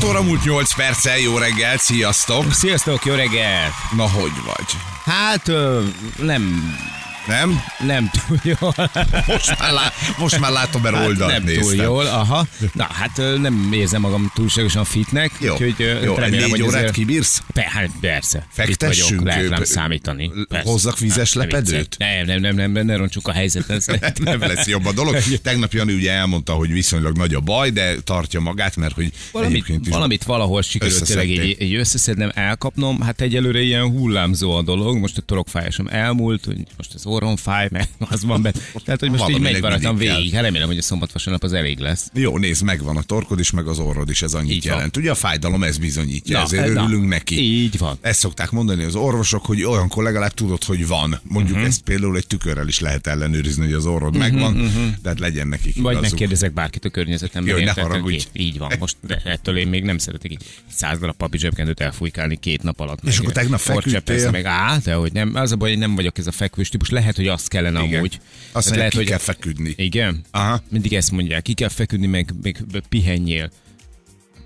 6 0.00 0.10
óra 0.10 0.22
múlt 0.22 0.44
8 0.44 0.74
perccel, 0.74 1.18
jó 1.18 1.38
reggel, 1.38 1.76
sziasztok! 1.76 2.52
Sziasztok, 2.52 3.04
jó 3.04 3.14
reggel! 3.14 3.70
Na, 3.96 4.10
hogy 4.10 4.32
vagy? 4.44 4.66
Hát 5.04 5.48
ö, 5.48 5.84
nem, 6.16 6.74
Nem? 7.28 7.60
nem 7.86 8.10
túl 8.26 8.38
jól. 8.42 8.74
Most 9.26 9.58
már, 9.58 9.72
lá, 9.72 9.92
most 10.18 10.38
már 10.40 10.50
látom, 10.52 10.82
mert 10.82 10.94
Hát 10.94 11.06
oldalt 11.06 11.32
nem 11.32 11.42
néztem. 11.42 11.62
túl 11.62 11.74
jól, 11.74 12.06
aha. 12.06 12.46
Na, 12.74 12.86
hát 12.92 13.16
nem 13.40 13.70
érzem 13.72 14.00
magam 14.00 14.30
túlságosan 14.34 14.84
fitnek. 14.84 15.30
Jó, 15.40 15.52
úgyhogy, 15.52 15.74
jó 15.78 15.86
egy 16.12 16.18
remélem, 16.18 16.30
négy 16.30 16.50
hogy 16.50 16.62
órát 16.62 16.74
azért- 16.74 16.92
kibírsz? 16.92 17.42
Pe, 17.52 17.70
hát 17.70 17.88
persze. 18.00 18.46
Fektessünk, 18.50 19.08
vagyok, 19.20 19.24
lehet 19.26 19.48
rám 19.48 19.64
számítani. 19.64 20.30
Persze. 20.48 20.70
hozzak 20.70 20.98
vizes 20.98 21.32
Ne 21.32 21.40
lepedőt? 21.42 21.96
Nem, 21.98 22.26
nem, 22.26 22.40
nem, 22.40 22.54
nem, 22.54 22.70
nem, 22.70 22.86
ne 22.86 22.96
roncsuk 22.96 23.28
a 23.28 23.32
helyzeten. 23.32 23.80
szerintem. 23.88 24.12
Nem 24.24 24.40
lesz 24.40 24.66
jobb 24.66 24.86
a 24.86 24.92
dolog. 24.92 25.16
Tegnap 25.42 25.72
Jani 25.72 25.92
ugye 25.94 26.12
elmondta, 26.12 26.52
hogy 26.52 26.72
viszonylag 26.72 27.16
nagy 27.16 27.34
a 27.34 27.40
baj, 27.40 27.70
de 27.70 27.94
tartja 28.04 28.40
magát, 28.40 28.76
mert 28.76 28.94
hogy 28.94 29.12
Valamit, 29.32 29.64
valamit 29.88 30.24
valahol 30.24 30.62
sikerült 30.62 31.04
tényleg 31.04 31.28
így, 31.28 31.38
összeszedték. 31.38 31.68
így 31.68 31.74
összeszednem, 31.74 32.30
elkapnom. 32.34 33.00
Hát 33.00 33.20
egyelőre 33.20 33.60
ilyen 33.60 33.90
hullámzó 33.90 34.56
a 34.56 34.62
dolog. 34.62 34.96
Most 34.98 35.18
a 35.18 35.20
torokfájásom 35.20 35.86
elmúlt, 35.90 36.44
hogy 36.44 36.56
most 36.76 36.94
az 36.94 37.06
orrom 37.22 37.36
fáj, 37.36 37.68
meg 37.70 37.88
az 37.98 38.24
van 38.24 38.42
benne. 38.42 38.58
Tehát, 38.84 39.00
hogy 39.00 39.10
most 39.10 39.22
így 39.28 39.30
Valaminek 39.40 39.62
megy 39.62 39.80
kell. 39.80 39.94
végig. 39.94 40.32
Hát 40.32 40.42
remélem, 40.42 40.66
hogy 40.68 40.78
a 40.78 40.82
szombat 40.82 41.12
vasárnap 41.12 41.42
az 41.42 41.52
elég 41.52 41.78
lesz. 41.78 42.10
Jó, 42.14 42.38
nézd, 42.38 42.62
megvan 42.62 42.96
a 42.96 43.02
torkod 43.02 43.38
is, 43.40 43.50
meg 43.50 43.66
az 43.66 43.78
orrod 43.78 44.10
is, 44.10 44.22
ez 44.22 44.34
annyit 44.34 44.52
Így 44.52 44.64
van. 44.66 44.74
jelent. 44.76 44.96
Ugye 44.96 45.10
a 45.10 45.14
fájdalom 45.14 45.62
ez 45.62 45.78
bizonyítja, 45.78 46.36
Na, 46.38 46.44
ezért 46.44 46.72
na, 46.72 46.82
örülünk 46.82 47.08
neki. 47.08 47.40
így 47.40 47.78
van. 47.78 47.98
Ezt 48.00 48.18
szokták 48.18 48.50
mondani 48.50 48.84
az 48.84 48.94
orvosok, 48.94 49.44
hogy 49.46 49.62
olyankor 49.64 50.02
legalább 50.04 50.32
tudod, 50.34 50.64
hogy 50.64 50.86
van. 50.86 51.08
Mondjuk 51.22 51.36
Mhm. 51.44 51.52
uh-huh. 51.52 51.66
ezt 51.66 51.80
például 51.82 52.16
egy 52.16 52.26
tükörrel 52.26 52.68
is 52.68 52.80
lehet 52.80 53.06
ellenőrizni, 53.06 53.64
hogy 53.64 53.72
az 53.74 53.86
orrod 53.86 54.16
uh-huh, 54.16 54.30
megvan, 54.32 54.54
uh-huh. 54.56 54.82
de 55.02 55.08
hát 55.08 55.18
legyen 55.18 55.48
nekik 55.48 55.74
Mhm, 55.74 55.82
Vagy 55.84 55.92
igazuk. 55.92 56.10
megkérdezek 56.10 56.52
bárkit 56.52 56.84
a 56.84 56.88
környezetemben. 56.88 57.58
Jó, 57.58 57.64
ne 57.64 57.70
haragudj. 57.80 58.14
Így- 58.14 58.28
Így 58.32 58.58
van. 58.58 58.72
Most 58.78 58.96
de 59.06 59.20
ettől 59.24 59.56
én 59.56 59.68
még 59.68 59.82
nem 59.84 59.98
szeretek 59.98 60.30
így 60.32 60.42
száz 60.70 60.98
darab 60.98 61.16
papi 61.16 61.38
zsebkendőt 61.38 61.80
elfújkálni 61.80 62.36
két 62.36 62.62
nap 62.62 62.80
alatt. 62.80 62.98
És 63.04 63.18
akkor 63.18 63.32
tegnap 63.32 63.60
feküdtél? 63.60 64.30
meg 64.30 64.44
á, 64.44 64.76
de 64.84 64.94
hogy 64.94 65.12
nem. 65.12 65.34
Az 65.34 65.52
a 65.52 65.56
baj, 65.56 65.68
hogy 65.70 65.78
nem 65.78 65.94
vagyok 65.94 66.18
ez 66.18 66.26
a 66.26 66.32
fekvős 66.32 66.68
típus. 66.68 66.90
Lehet, 66.90 67.07
hogy 67.16 67.26
azt 67.26 67.48
kellene 67.48 67.82
Igen. 67.82 67.94
amúgy. 67.98 68.20
Azt 68.52 68.68
mondják, 68.68 68.90
ki 68.90 69.04
kell 69.04 69.18
feküdni. 69.18 69.74
Igen? 69.76 70.24
Aha. 70.30 70.62
Mindig 70.70 70.94
ezt 70.94 71.10
mondják, 71.10 71.42
ki 71.42 71.52
kell 71.54 71.68
feküdni, 71.68 72.06
meg, 72.06 72.34
meg 72.42 72.82
pihenjél. 72.88 73.50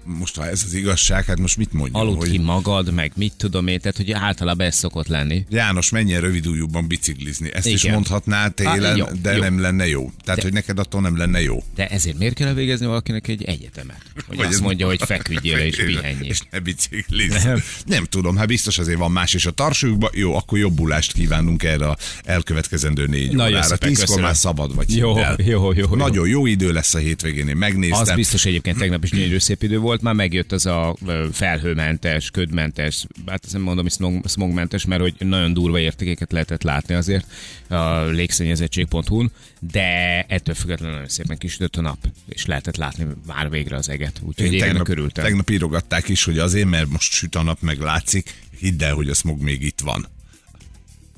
Most 0.04 0.36
ha 0.36 0.46
ez 0.48 0.62
az 0.66 0.74
igazság, 0.74 1.24
hát 1.24 1.38
most 1.38 1.56
mit 1.56 1.72
mondjam? 1.72 2.00
Aludd 2.00 2.16
hogy 2.16 2.30
ki 2.30 2.38
magad, 2.38 2.92
meg 2.92 3.12
mit 3.14 3.32
tudom 3.36 3.66
én, 3.66 3.80
tehát 3.80 3.96
hogy 3.96 4.12
általában 4.12 4.66
ez 4.66 4.74
szokott 4.74 5.06
lenni. 5.06 5.44
János, 5.50 5.90
menjen 5.90 6.20
rövid 6.20 6.46
ujjúban 6.46 6.86
biciklizni. 6.86 7.50
Ezt 7.52 7.66
is 7.66 7.82
Igen. 7.82 7.94
mondhatná 7.94 8.48
télen, 8.48 8.84
Á, 8.84 8.96
jó, 8.96 9.06
de 9.22 9.32
jó. 9.34 9.40
nem 9.42 9.60
lenne 9.60 9.88
jó. 9.88 10.10
Tehát, 10.24 10.36
De- 10.40 10.42
hogy 10.42 10.52
neked 10.52 10.78
attól 10.78 11.00
nem 11.00 11.16
lenne 11.16 11.42
jó. 11.42 11.62
De 11.74 11.86
ezért 11.88 12.18
miért 12.18 12.34
kell 12.34 12.48
elvégezni 12.48 12.86
valakinek 12.86 13.28
egy 13.28 13.44
egyetemet? 13.44 14.02
Hogy 14.26 14.36
Vagy 14.36 14.46
azt 14.46 14.60
mondja, 14.60 14.86
hogy 14.86 15.00
feküdjél 15.04 15.58
és 15.58 15.76
pihenjél. 15.76 16.30
És 16.30 16.40
ne 16.50 16.58
biciklizz. 16.60 17.44
Nem. 17.44 17.62
Nem. 17.86 18.04
tudom, 18.04 18.36
hát 18.36 18.46
biztos 18.46 18.78
azért 18.78 18.98
van 18.98 19.10
más 19.10 19.34
is 19.34 19.46
a 19.46 19.50
tarsukban. 19.50 20.10
Jó, 20.14 20.34
akkor 20.36 20.58
jobbulást 20.58 21.12
kívánunk 21.12 21.62
erre 21.62 21.88
a 21.88 21.96
elkövetkezendő 22.24 23.06
négy 23.06 23.32
Nagyon 23.34 23.56
órára. 23.56 23.76
Tízkor 23.76 24.20
már 24.20 24.36
szabad 24.36 24.74
vagy. 24.74 24.96
Jó, 24.96 25.18
jó, 25.18 25.34
jó, 25.44 25.72
jó. 25.72 25.94
Nagyon 25.94 26.28
jó 26.28 26.46
idő 26.46 26.72
lesz 26.72 26.94
a 26.94 26.98
hétvégén, 26.98 27.48
én 27.48 27.56
megnéztem. 27.56 28.00
Az 28.00 28.14
biztos 28.14 28.44
egyébként 28.44 28.78
tegnap 28.78 29.04
is 29.04 29.10
gyönyörű 29.10 29.38
szép 29.48 29.62
idő 29.62 29.78
volt, 29.78 29.91
már 30.00 30.14
megjött 30.14 30.52
az 30.52 30.66
a 30.66 30.96
felhőmentes, 31.32 32.30
ködmentes, 32.30 33.06
hát 33.26 33.44
ezt 33.44 33.52
nem 33.52 33.62
mondom, 33.62 33.84
hogy 33.84 33.92
smog, 33.92 34.28
smogmentes, 34.28 34.84
mert 34.84 35.00
hogy 35.00 35.14
nagyon 35.18 35.52
durva 35.52 35.78
értékeket 35.78 36.32
lehetett 36.32 36.62
látni 36.62 36.94
azért 36.94 37.26
a 37.68 38.00
légszennyezettség.hu-n, 38.00 39.30
de 39.60 40.20
ettől 40.28 40.54
függetlenül 40.54 40.94
nagyon 40.94 41.08
szépen 41.08 41.38
kisütött 41.38 41.76
a 41.76 41.80
nap, 41.80 41.98
és 42.28 42.46
lehetett 42.46 42.76
látni 42.76 43.06
már 43.26 43.50
végre 43.50 43.76
az 43.76 43.88
eget, 43.88 44.20
úgyhogy 44.22 44.46
én, 44.46 44.52
én 44.52 44.60
tegnap, 44.60 44.84
körültem. 44.84 45.24
tegnap 45.24 45.50
írogatták 45.50 46.08
is, 46.08 46.24
hogy 46.24 46.38
azért, 46.38 46.68
mert 46.68 46.88
most 46.88 47.12
süt 47.12 47.34
a 47.34 47.42
nap, 47.42 47.60
meg 47.60 47.78
látszik, 47.78 48.34
hidd 48.58 48.82
el, 48.82 48.94
hogy 48.94 49.08
a 49.08 49.14
smog 49.14 49.40
még 49.40 49.62
itt 49.62 49.80
van. 49.80 50.06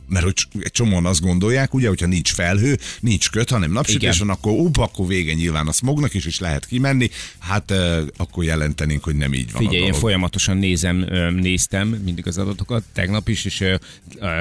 Mert 0.08 0.24
hogy 0.24 0.46
egy 0.58 0.70
csomóan 0.70 1.06
azt 1.06 1.20
gondolják, 1.20 1.74
ugye, 1.74 1.88
hogyha 1.88 2.06
nincs 2.06 2.32
felhő, 2.32 2.78
nincs 3.00 3.30
köt, 3.30 3.50
hanem 3.50 3.72
napsütés 3.72 4.18
van, 4.18 4.30
akkor 4.30 4.52
up, 4.52 4.78
akkor 4.78 5.06
vége 5.06 5.32
nyilván 5.32 5.68
a 5.68 5.72
smognak 5.72 6.14
is, 6.14 6.26
és 6.26 6.38
lehet 6.38 6.66
kimenni, 6.66 7.10
hát 7.38 7.70
eh, 7.70 8.02
akkor 8.16 8.44
jelentenénk, 8.44 9.04
hogy 9.04 9.16
nem 9.16 9.34
így 9.34 9.52
van 9.52 9.62
Figyelj, 9.62 9.84
én 9.84 9.92
folyamatosan 9.92 10.56
nézem, 10.56 10.96
néztem 11.34 11.88
mindig 11.88 12.26
az 12.26 12.38
adatokat, 12.38 12.84
tegnap 12.92 13.28
is, 13.28 13.44
és 13.44 13.60
ö, 13.60 13.76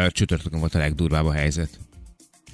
csütörtökön 0.09 0.59
volt 0.59 0.75
a 0.75 0.77
legdurvább 0.77 1.25
a 1.25 1.33
helyzet. 1.33 1.79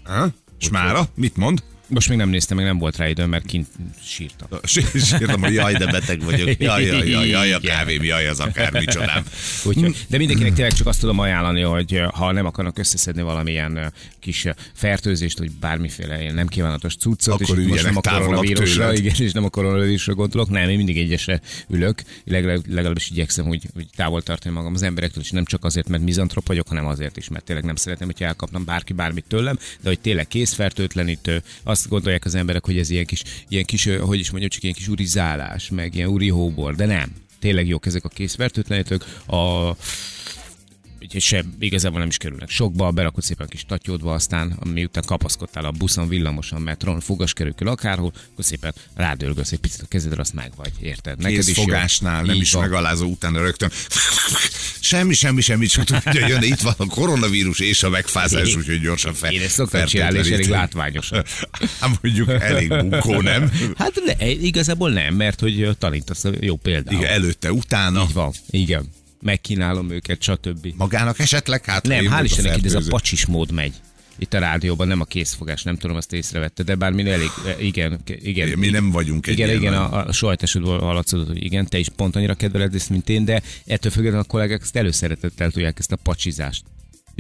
Ha? 0.03 0.30
És 0.59 0.69
mára? 0.69 1.09
Mit 1.16 1.38
mond? 1.38 1.64
Most 1.90 2.10
még 2.10 2.18
nem 2.18 2.30
néztem, 2.30 2.58
meg 2.58 2.66
nem 2.66 2.78
volt 2.78 2.98
rá 2.98 3.08
időm, 3.08 3.30
mert 3.30 3.46
kint 3.46 3.68
sírtam. 4.04 4.48
Sírtam, 5.08 5.42
hogy 5.42 5.54
jaj, 5.54 5.74
de 5.74 5.86
beteg 5.86 6.24
vagyok. 6.24 6.60
Jaj, 6.60 6.86
jaj, 6.86 7.10
jaj, 7.10 7.28
jaj, 7.28 7.54
a 7.54 7.60
kávém, 7.60 8.04
jaj, 8.04 8.28
az 8.28 8.40
akár 8.40 8.72
micsodám. 8.72 9.24
Úgyhogy, 9.64 10.06
de 10.08 10.18
mindenkinek 10.18 10.54
tényleg 10.54 10.74
csak 10.74 10.88
azt 10.88 11.00
tudom 11.00 11.20
ajánlani, 11.20 11.62
hogy 11.62 11.94
ö, 11.94 12.08
ha 12.14 12.32
nem 12.32 12.46
akarnak 12.46 12.78
összeszedni 12.78 13.22
valamilyen 13.22 13.76
ö, 13.76 13.86
kis 14.20 14.46
ö, 14.46 14.52
fertőzést, 14.74 15.38
hogy 15.38 15.52
bármiféle 15.52 16.22
ilyen 16.22 16.34
nem 16.34 16.48
kívánatos 16.48 16.96
cuccot, 16.96 17.42
Akkor 17.42 17.60
és 17.60 17.68
most 17.68 17.84
nem 17.84 17.98
a 17.98 18.02
koronavírusra, 18.02 18.94
igen, 18.94 19.16
és 19.18 19.32
nem 19.32 19.44
a 19.44 19.50
koronavírusra 19.50 20.14
gondolok, 20.14 20.50
nem, 20.50 20.70
én 20.70 20.78
mindig 20.78 20.98
egyesre 20.98 21.42
ülök, 21.70 22.02
legalább, 22.26 22.68
legalábbis 22.68 23.10
igyekszem, 23.10 23.46
hogy, 23.46 23.64
hogy 23.74 23.88
távol 23.96 24.22
tartani 24.22 24.56
magam 24.56 24.74
az 24.74 24.84
emberektől, 24.84 25.24
és 25.24 25.32
nem 25.32 25.46
csak 25.46 25.66
azért, 25.66 25.88
mert 25.88 26.04
mizantrop 26.04 26.48
vagyok, 26.48 26.68
hanem 26.68 26.86
azért 26.86 27.18
is, 27.18 27.30
mert 27.30 27.44
tényleg 27.44 27.66
nem 27.66 27.76
szeretném, 27.76 28.10
hogy 28.14 28.24
elkapnám 28.24 28.66
bárki 28.66 28.94
bármit 28.94 29.26
tőlem, 29.28 29.58
de 29.82 29.90
hogy 29.90 30.00
tényleg 30.00 30.28
készfertőtlenítő, 30.28 31.42
azt 31.80 31.90
gondolják 31.90 32.26
az 32.26 32.36
emberek, 32.36 32.66
hogy 32.66 32.78
ez 32.78 32.90
ilyen 32.90 33.06
kis, 33.06 33.24
ilyen 33.48 33.64
kis, 33.64 33.86
hogy 33.86 34.20
is 34.20 34.30
mondjam, 34.30 34.50
csak 34.52 34.64
ilyen 34.64 34.76
kis 34.76 34.88
urizálás, 34.88 35.70
meg 35.70 35.96
ilyen 35.96 36.10
uri 36.10 36.30
hóbor, 36.30 36.76
de 36.76 36.86
nem. 36.86 37.12
Tényleg 37.40 37.68
jók 37.68 37.86
ezek 37.86 38.04
a 38.04 38.10
készfertőtlenítők. 38.10 39.06
A 39.26 39.76
úgyhogy 41.14 41.22
se, 41.22 41.44
igazából 41.59 42.00
nem 42.00 42.08
is 42.08 42.18
kerülnek 42.18 42.50
sokba, 42.50 42.92
berakod 42.92 43.24
szépen 43.24 43.46
a 43.46 43.50
kis 43.50 43.66
tatyódba, 43.66 44.14
aztán 44.14 44.59
miután 44.74 45.03
kapaszkodtál 45.06 45.66
a 45.66 45.72
buszon, 45.72 46.08
villamoson, 46.08 46.62
metron, 46.62 47.00
fogaskerülkül 47.00 47.68
akárhol, 47.68 48.12
akkor 48.31 48.44
szépen 48.46 48.74
rádörgölsz 48.96 49.52
egy 49.52 49.59
picit 49.59 49.81
a 49.81 49.86
kezedre, 49.88 50.22
azt 50.22 50.34
meg 50.34 50.52
vagy, 50.56 50.72
érted? 50.81 51.18
Neked 51.18 51.38
is 51.38 51.48
jó. 51.48 51.53
Kézfogásnál, 51.53 52.24
nem 52.24 52.36
Így 52.36 52.42
is 52.42 52.52
van. 52.52 52.62
megalázó 52.62 53.08
utána 53.08 53.42
rögtön. 53.42 53.72
Semmi, 54.80 55.14
semmi, 55.14 55.42
semmi, 55.42 55.66
csak 55.66 55.86
tudja 55.86 56.28
jönni. 56.28 56.46
Itt 56.46 56.59
van 56.59 56.74
a 56.78 56.86
koronavírus 56.86 57.59
és 57.59 57.84
a 57.84 57.90
megfázás, 57.90 58.56
úgyhogy 58.56 58.80
gyorsan 58.81 59.14
fel. 59.14 59.31
Én 59.31 59.42
ezt 59.42 59.53
szoktam 59.53 59.86
csinálni, 59.86 60.18
és 60.18 60.30
elég 60.30 60.48
látványos. 60.48 61.09
Hát 61.80 62.02
mondjuk 62.02 62.30
elég 62.30 62.68
bunkó, 62.68 63.22
nem? 63.22 63.52
Hát 63.78 64.02
ne, 64.06 64.28
igazából 64.30 64.92
nem, 64.92 65.16
mert 65.16 65.40
hogy 65.40 65.75
tanítasz 65.78 66.24
a 66.24 66.31
jó 66.40 66.56
példát. 66.56 66.94
Igen, 66.94 67.09
előtte, 67.09 67.52
utána. 67.52 68.02
Így 68.02 68.14
van, 68.14 68.34
igen. 68.50 68.90
Megkínálom 69.22 69.90
őket, 69.90 70.22
stb. 70.22 70.74
Magának 70.78 71.19
esetleg? 71.19 71.66
Hát, 71.66 71.88
Nem, 71.88 72.06
hál' 72.06 72.24
Istennek 72.24 72.57
itt 72.57 72.66
ez 72.66 72.74
a 72.74 72.81
pacsis 72.90 73.25
mód 73.25 73.52
megy. 73.52 73.74
Itt 74.18 74.34
a 74.34 74.40
rádióban 74.40 74.88
nem 74.88 75.02
a 75.02 75.03
készfogás, 75.03 75.63
nem 75.63 75.78
tudom, 75.78 75.96
azt 75.96 76.13
észrevette, 76.13 76.63
de 76.63 76.75
bár 76.75 76.91
mi 76.91 77.09
elég, 77.09 77.30
igen, 77.59 78.00
igen. 78.06 78.57
Mi 78.57 78.69
nem 78.69 78.91
vagyunk 78.91 79.28
egy 79.28 79.34
Igen, 79.34 79.50
igen, 79.50 79.74
a, 79.74 80.07
a 80.07 80.12
saját 80.12 80.44
esetből 80.44 80.80
hallatszódott, 80.80 81.27
hogy 81.27 81.44
igen, 81.44 81.68
te 81.68 81.77
is 81.77 81.89
pont 81.95 82.16
annyira 82.16 82.33
kedveled 82.33 82.75
ezt, 82.75 82.89
mint 82.89 83.10
én, 83.10 83.25
de 83.25 83.42
ettől 83.66 83.92
függetlenül 83.92 84.25
a 84.25 84.31
kollégák 84.31 84.62
ezt 84.62 84.75
előszeretettel 84.75 85.51
tudják 85.51 85.80
ezt 85.80 85.92
a 85.92 85.95
pacsizást. 85.95 86.63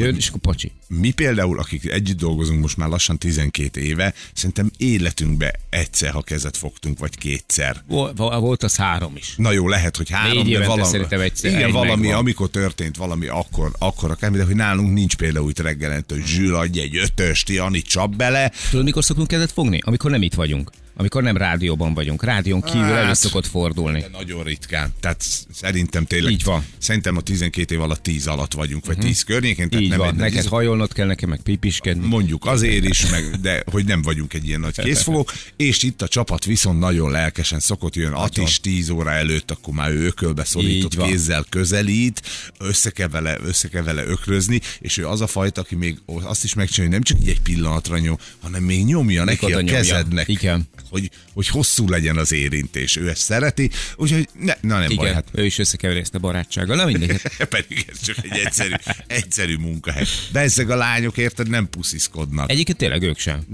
Jön, 0.05 0.15
és 0.15 0.27
akkor 0.27 0.39
pacsi. 0.39 0.71
Mi 0.87 1.11
például, 1.11 1.59
akik 1.59 1.85
együtt 1.85 2.17
dolgozunk 2.17 2.61
most 2.61 2.77
már 2.77 2.89
lassan 2.89 3.17
12 3.17 3.81
éve, 3.81 4.13
szerintem 4.33 4.71
életünkbe 4.77 5.53
egyszer, 5.69 6.11
ha 6.11 6.21
kezet 6.21 6.57
fogtunk, 6.57 6.99
vagy 6.99 7.17
kétszer. 7.17 7.83
Vol- 7.87 8.17
Volt 8.17 8.63
az 8.63 8.75
három 8.75 9.15
is. 9.15 9.33
Na 9.37 9.51
jó, 9.51 9.67
lehet, 9.67 9.97
hogy 9.97 10.09
három, 10.09 10.43
Négy 10.43 10.57
de 10.57 10.65
valami, 10.65 10.89
szerintem 10.91 11.19
egyszer 11.19 11.51
igen, 11.51 11.63
egy 11.63 11.71
valami, 11.71 12.01
megvan. 12.01 12.19
amikor 12.19 12.49
történt 12.49 12.97
valami, 12.97 13.27
akkor, 13.27 13.71
akkor 13.79 14.11
akármi, 14.11 14.37
de 14.37 14.43
hogy 14.43 14.55
nálunk 14.55 14.93
nincs 14.93 15.15
például 15.15 15.49
itt 15.49 15.59
reggelente, 15.59 16.13
hogy 16.15 16.25
Zsül 16.25 16.55
adj 16.55 16.79
egy 16.79 16.95
ötöst, 16.97 17.49
Jani 17.49 17.81
csap 17.81 18.15
bele. 18.15 18.51
Tudod, 18.69 18.85
mikor 18.85 19.03
szoktunk 19.03 19.27
kezet 19.27 19.51
fogni? 19.51 19.79
Amikor 19.83 20.11
nem 20.11 20.21
itt 20.21 20.33
vagyunk. 20.33 20.71
Amikor 20.99 21.23
nem 21.23 21.37
rádióban 21.37 21.93
vagyunk. 21.93 22.23
Rádión 22.23 22.61
kívül 22.61 22.81
Hát, 22.81 23.03
elő 23.03 23.13
szokott 23.13 23.47
fordulni. 23.47 24.03
Nagyon 24.11 24.43
ritkán. 24.43 24.93
Tehát 24.99 25.21
sz- 25.21 25.47
szerintem 25.51 26.05
tényleg. 26.05 26.31
Így 26.31 26.43
van. 26.43 26.65
Szerintem 26.77 27.17
a 27.17 27.21
12 27.21 27.75
év 27.75 27.81
alatt 27.81 28.03
10 28.03 28.27
alatt 28.27 28.53
vagyunk, 28.53 28.85
vagy 28.85 28.97
10 28.97 29.23
környékén. 29.23 29.69
Tehát 29.69 29.83
Így 29.83 29.89
nem 29.89 29.99
van, 29.99 30.15
neked 30.15 30.45
hajolnod 30.45 30.93
kell, 30.93 31.05
nekem 31.07 31.29
meg 31.29 31.39
pipiskedni. 31.41 32.07
Mondjuk 32.07 32.45
azért 32.45 32.85
is, 32.85 33.09
meg, 33.09 33.23
de 33.41 33.63
hogy 33.71 33.85
nem 33.85 34.01
vagyunk 34.01 34.33
egy 34.33 34.47
ilyen 34.47 34.59
nagy 34.59 34.75
készfogók, 34.81 35.31
és 35.55 35.83
itt 35.83 36.01
a 36.01 36.07
csapat 36.07 36.45
viszont 36.45 36.79
nagyon 36.79 37.11
lelkesen 37.11 37.59
szokott 37.59 37.95
jön. 37.95 38.11
Atis 38.13 38.59
10 38.59 38.89
óra 38.89 39.11
előtt, 39.11 39.51
akkor 39.51 39.73
már 39.73 39.91
ő 39.91 40.05
ökölbe 40.05 40.43
szorított 40.43 40.97
kézzel 41.03 41.45
közelít, 41.49 42.21
össze 42.59 42.89
kell, 42.89 43.07
vele, 43.07 43.37
össze 43.43 43.67
kell 43.67 43.83
vele 43.83 44.03
ökrözni, 44.05 44.61
és 44.79 44.97
ő 44.97 45.07
az 45.07 45.21
a 45.21 45.27
fajta, 45.27 45.61
aki 45.61 45.75
még 45.75 45.97
azt 46.05 46.43
is 46.43 46.53
megcsinálja, 46.53 46.95
hogy 46.97 47.03
nem 47.05 47.17
csak 47.17 47.27
így 47.27 47.35
egy 47.35 47.41
pillanatra 47.41 47.97
nyom, 47.97 48.17
hanem 48.41 48.63
még 48.63 48.85
nyomja 48.85 49.23
neki 49.23 49.45
oda 49.45 49.55
a 49.55 49.59
nyomja. 49.61 49.73
kezednek, 49.73 50.27
Igen. 50.27 50.67
Hogy, 50.89 51.09
hogy 51.33 51.47
hosszú 51.47 51.89
legyen 51.89 52.17
az 52.17 52.31
érintés. 52.31 52.95
Ő 52.95 53.09
ezt 53.09 53.21
szereti, 53.21 53.69
úgyhogy 53.95 54.29
ne, 54.39 54.53
na 54.61 54.79
nem 54.79 54.95
baj, 54.95 55.05
Igen, 55.05 55.13
hát 55.13 55.27
ő 55.31 55.45
is 55.45 55.57
összekeveri 55.57 55.99
ezt 55.99 56.15
a 56.15 56.19
barátsággal. 56.19 56.75
Na 56.75 56.85
mindegy. 56.85 57.21
pedig 57.49 57.85
ez 57.91 58.01
csak 58.01 58.17
egy 58.21 58.37
egyszerű, 58.37 58.73
egyszerű 59.07 59.57
munkahely. 59.57 60.05
De 60.31 60.39
ezek 60.39 60.69
a 60.69 60.75
lányok, 60.75 61.17
érted, 61.17 61.49
nem 61.49 61.69
pusziszkodnak. 61.69 62.51
Egyébként 62.51 62.77
tényleg 62.77 63.01
ők 63.01 63.17
sem. 63.17 63.45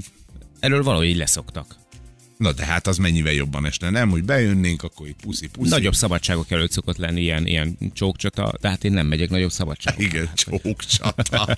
Erről 0.60 0.84
valahogy 0.84 1.08
így 1.08 1.18
leszoktak. 1.18 1.76
Na 2.38 2.52
de 2.52 2.66
hát 2.66 2.88
az 2.88 2.98
mennyivel 2.98 3.34
jobban 3.34 3.66
esne, 3.66 3.90
nem? 3.90 4.10
Hogy 4.10 4.24
bejönnénk, 4.24 4.84
akkor 4.84 5.08
így 5.08 5.16
puszi, 5.22 5.48
puszi. 5.48 5.70
Nagyobb 5.70 5.96
szabadságok 5.96 6.52
előtt 6.52 6.72
szokott 6.72 6.98
lenni 6.98 7.22
ilyen, 7.22 7.48
ilyen 7.48 7.78
csókcsata, 7.94 8.54
de 8.62 8.70
hát 8.70 8.84
én 8.84 8.92
nem 8.92 9.08
megyek 9.08 9.30
nagyobb 9.30 9.52
szabadság. 9.52 10.00
Igen, 10.00 10.30
csókcsata. 10.34 11.58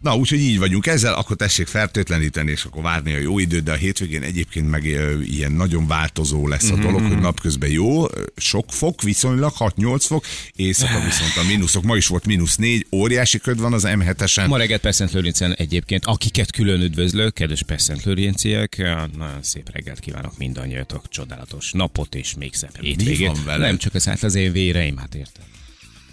Na, 0.00 0.16
úgyhogy 0.16 0.40
így 0.40 0.58
vagyunk 0.58 0.86
ezzel, 0.86 1.14
akkor 1.14 1.36
tessék 1.36 1.66
fertőtleníteni, 1.66 2.50
és 2.50 2.64
akkor 2.64 2.82
várni 2.82 3.14
a 3.14 3.18
jó 3.18 3.38
időt, 3.38 3.62
de 3.62 3.72
a 3.72 3.74
hétvégén 3.74 4.22
egyébként 4.22 4.70
meg 4.70 4.84
ilyen 5.24 5.52
nagyon 5.52 5.86
változó 5.86 6.48
lesz 6.48 6.70
a 6.70 6.74
Mhm, 6.74 6.82
dolog, 6.82 7.00
hogy 7.00 7.18
napközben 7.18 7.70
jó, 7.70 8.04
sok 8.36 8.72
fok, 8.72 9.02
viszonylag 9.02 9.52
6-8 9.58 10.04
fok, 10.06 10.24
éjszaka 10.56 11.04
viszont 11.04 11.36
a 11.36 11.42
mínuszok, 11.48 11.82
ma 11.82 11.96
is 11.96 12.06
volt 12.06 12.26
mínusz 12.26 12.56
4, 12.56 12.86
óriási 12.92 13.38
köd 13.38 13.60
van 13.60 13.72
az 13.72 13.84
M7-esen. 13.86 14.48
Ma 14.48 14.56
reggel 14.56 14.78
Perszent 14.78 15.12
Lőrincen 15.12 15.54
egyébként, 15.54 16.04
akiket 16.04 16.52
külön 16.52 16.80
üdvözlök, 16.80 17.34
kedves 17.34 17.62
Perszent 17.62 18.04
Lőrinciek, 18.04 18.76
nagyon 19.16 19.42
szép 19.42 19.70
reggelt 19.72 20.00
kívánok 20.00 20.38
mindannyiatok, 20.38 21.08
csodálatos 21.08 21.72
napot 21.72 22.14
és 22.14 22.34
még 22.34 22.54
szebb 22.54 22.80
hétvégét. 22.80 23.44
Nem 23.44 23.78
csak 23.78 23.94
ez 23.94 24.04
hát 24.04 24.22
az 24.22 24.34
én 24.34 24.52
véreim, 24.52 24.96
hát 24.96 25.14
érted. 25.14 25.44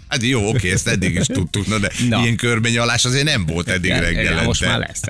Hát 0.08 0.22
jó, 0.22 0.48
oké, 0.48 0.70
ezt 0.70 0.88
eddig 0.88 1.14
is 1.14 1.26
tudtuk, 1.26 1.66
na 1.66 1.78
de 1.78 1.90
Na. 2.08 2.20
ilyen 2.22 2.36
körbenyalás 2.36 3.04
azért 3.04 3.24
nem 3.24 3.46
volt 3.46 3.68
eddig 3.68 3.90
Ja, 3.90 4.00
reggelente. 4.00 4.44
Most 4.44 4.64
már 4.64 4.78
lesz. 4.78 5.00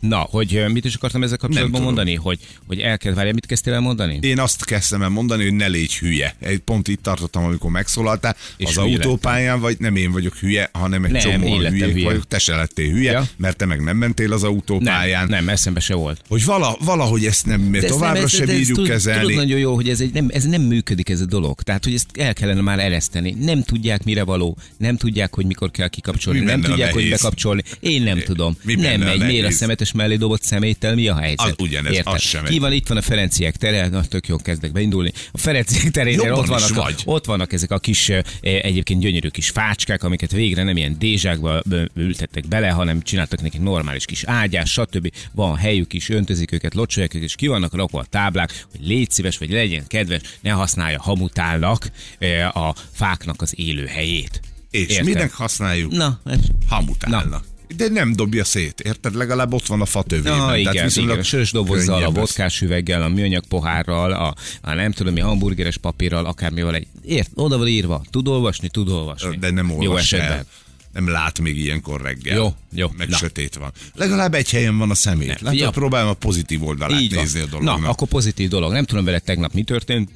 Na, 0.00 0.18
hogy 0.30 0.64
mit 0.72 0.84
is 0.84 0.94
akartam 0.94 1.22
ezzel 1.22 1.36
kapcsolatban 1.36 1.82
mondani? 1.82 2.14
Hogy, 2.14 2.38
hogy 2.66 2.80
el 2.80 2.98
kell, 2.98 3.12
várja, 3.14 3.32
mit 3.32 3.46
kezdtél 3.46 3.72
el 3.72 3.80
mondani? 3.80 4.18
Én 4.22 4.38
azt 4.38 4.64
kezdtem 4.64 5.02
el 5.02 5.08
mondani, 5.08 5.42
hogy 5.42 5.52
ne 5.52 5.66
légy 5.66 5.96
hülye. 5.96 6.34
Egy 6.40 6.58
pont 6.58 6.88
itt 6.88 7.02
tartottam, 7.02 7.44
amikor 7.44 7.70
megszólaltál. 7.70 8.36
És 8.56 8.66
az 8.66 8.74
hülye 8.74 8.96
autópályán 8.96 9.60
vagy 9.60 9.76
nem 9.78 9.96
én 9.96 10.12
vagyok 10.12 10.34
hülye, 10.36 10.70
hanem 10.72 11.04
egy 11.04 11.10
Nem, 11.10 11.20
csomó 11.20 11.58
lettem 11.58 11.78
hülyék 11.78 11.92
hülye. 11.92 12.04
vagyok. 12.04 12.26
Te 12.26 12.38
se 12.38 12.56
lettél 12.56 12.90
hülye, 12.90 13.10
Ja. 13.12 13.26
mert 13.36 13.56
te 13.56 13.66
meg 13.66 13.82
nem 13.82 13.96
mentél 13.96 14.32
az 14.32 14.42
autópályán. 14.44 15.26
Nem, 15.28 15.44
nem, 15.44 15.48
eszembe 15.48 15.80
se 15.80 15.94
volt. 15.94 16.22
Hogy 16.28 16.44
vala, 16.44 16.76
valahogy 16.84 17.24
ezt 17.26 17.46
nem 17.46 17.70
De 17.70 17.78
ezt 17.78 17.86
továbbra 17.86 18.18
nem, 18.18 18.28
se 18.28 18.44
de 18.44 18.52
ezt 18.52 18.66
bírjuk 18.66 18.86
kezelni. 18.86 19.20
Tudod 19.20 19.36
nagyon 19.36 19.58
jó, 19.58 19.74
hogy 19.74 19.88
ez, 19.88 20.00
egy, 20.00 20.12
nem, 20.12 20.26
ez 20.32 20.44
nem 20.44 20.62
működik 20.62 21.08
ez 21.08 21.20
a 21.20 21.26
dolog. 21.26 21.62
Tehát, 21.62 21.84
hogy 21.84 21.94
ezt 21.94 22.06
el 22.18 22.34
kellene 22.34 22.60
már 22.60 22.78
ereszteni. 22.78 23.36
Nem 23.40 23.62
tudják, 23.62 24.04
mire 24.04 24.22
való. 24.22 24.56
Nem 24.76 24.96
tudják, 24.96 25.34
hogy 25.34 25.46
mikor 25.46 25.70
kell 25.70 25.88
kikapcsolni. 25.88 26.38
Mi 26.38 26.44
nem 26.44 26.60
tudják, 26.60 26.92
hogy 26.92 27.08
bekapcsolni. 27.08 27.62
Én 27.80 28.02
nem 28.02 28.18
tudom. 28.24 28.56
mi 28.62 28.74
nem 28.74 29.00
megy. 29.00 29.18
Miért 29.18 29.46
a 29.46 29.66
nehéz? 29.66 29.87
Szemetes 29.88 29.92
mellé 29.92 30.16
dobott 30.16 30.42
szeméttel? 30.42 30.94
Mi 30.94 31.08
a 31.08 31.16
helyzet? 31.16 31.46
Az 31.46 31.54
ugyanez, 31.58 32.00
az 32.04 32.20
sem. 32.20 32.44
Ki 32.44 32.58
van, 32.58 32.72
itt 32.72 32.86
van 32.86 32.96
a 32.96 33.02
Ferenciek 33.02 33.56
tere, 33.56 33.88
na, 33.88 34.04
tök 34.04 34.28
jó 34.28 34.36
kezdek 34.36 34.72
beindulni. 34.72 35.12
A 35.32 35.38
Ferenciek 35.38 35.96
Jobban 36.14 36.38
ott 36.38 36.46
vannak, 36.46 36.76
a, 36.76 36.92
ott 37.04 37.24
vannak 37.24 37.52
ezek 37.52 37.70
a 37.70 37.78
kis, 37.78 38.08
eh, 38.08 38.22
egyébként 38.40 39.00
gyönyörű 39.00 39.28
kis 39.28 39.48
fácskák, 39.48 40.02
amiket 40.02 40.30
végre 40.30 40.62
nem 40.62 40.76
ilyen 40.76 40.96
dézsákba 40.98 41.62
ültettek 41.94 42.48
bele, 42.48 42.68
hanem 42.68 43.02
csináltak 43.02 43.42
neki 43.42 43.58
normális 43.58 44.04
kis 44.04 44.24
ágyás, 44.24 44.70
stb. 44.70 45.12
Van 45.32 45.56
helyük 45.56 45.92
is, 45.92 46.08
öntözik 46.08 46.52
őket, 46.52 46.74
locsolják 46.74 47.14
őket, 47.14 47.28
és 47.28 47.34
ki 47.34 47.46
vannak 47.46 47.74
rakva 47.74 47.98
a 47.98 48.04
táblák, 48.04 48.66
hogy 48.70 48.86
légy 48.86 49.10
szíves, 49.10 49.38
vagy 49.38 49.50
legyen 49.50 49.86
kedves, 49.86 50.20
ne 50.40 50.50
használja 50.50 51.00
hamutálnak 51.00 51.90
eh, 52.18 52.56
a 52.56 52.74
fáknak 52.92 53.42
az 53.42 53.52
élő 53.56 53.86
helyét. 53.86 54.40
És 54.70 54.88
Érted? 54.88 55.04
minek 55.04 55.32
használjuk? 55.32 55.92
Na, 55.92 56.20
ez... 56.24 56.38
Hamutálnak. 56.68 57.44
De 57.76 57.88
nem 57.88 58.12
dobja 58.12 58.44
szét, 58.44 58.80
érted? 58.80 59.14
Legalább 59.14 59.52
ott 59.52 59.66
van 59.66 59.80
a 59.80 59.84
fa 59.84 60.02
tövében. 60.02 60.36
Na, 60.36 60.44
Tehát 60.44 60.58
igen, 60.58 60.84
viszonylag 60.84 61.10
igen, 61.10 61.24
a 61.24 61.26
sörös 61.26 61.52
dobozzal, 61.52 62.02
a 62.02 62.10
vodkás 62.10 62.60
üveggel, 62.60 63.02
a 63.02 63.08
műanyag 63.08 63.44
pohárral, 63.48 64.12
a, 64.12 64.34
a 64.60 64.74
nem 64.74 64.92
tudom 64.92 65.12
mi 65.12 65.20
hamburgeres 65.20 65.76
papírral, 65.76 66.24
akármivel 66.24 66.74
egy. 66.74 66.86
Ért, 67.04 67.30
oda 67.34 67.58
van 67.58 67.66
írva. 67.66 68.04
Tud 68.10 68.28
olvasni, 68.28 68.68
tud 68.68 68.88
olvasni. 68.88 69.36
De 69.36 69.50
nem 69.50 69.68
Jó 69.68 69.76
olvas 69.76 70.00
esetben. 70.12 70.36
el. 70.38 70.46
Nem 70.92 71.08
lát 71.08 71.40
még 71.40 71.58
ilyenkor 71.58 72.00
reggel. 72.00 72.36
Jó, 72.36 72.54
jó, 72.72 72.88
Meg 72.96 73.08
na. 73.08 73.16
sötét 73.16 73.54
van. 73.54 73.72
Legalább 73.94 74.34
egy 74.34 74.50
helyen 74.50 74.78
van 74.78 74.90
a 74.90 74.94
szemét. 74.94 75.28
Látod, 75.28 75.48
figyelj. 75.48 75.70
próbálom 75.70 76.08
a 76.08 76.14
pozitív 76.14 76.64
oldalát 76.64 77.00
Így 77.00 77.14
van. 77.14 77.22
nézni 77.22 77.40
a 77.40 77.46
dolognak. 77.46 77.80
Na, 77.80 77.88
akkor 77.88 78.08
pozitív 78.08 78.48
dolog. 78.48 78.72
Nem 78.72 78.84
tudom 78.84 79.04
veled 79.04 79.22
tegnap 79.22 79.52
mi 79.52 79.62
történt. 79.62 80.10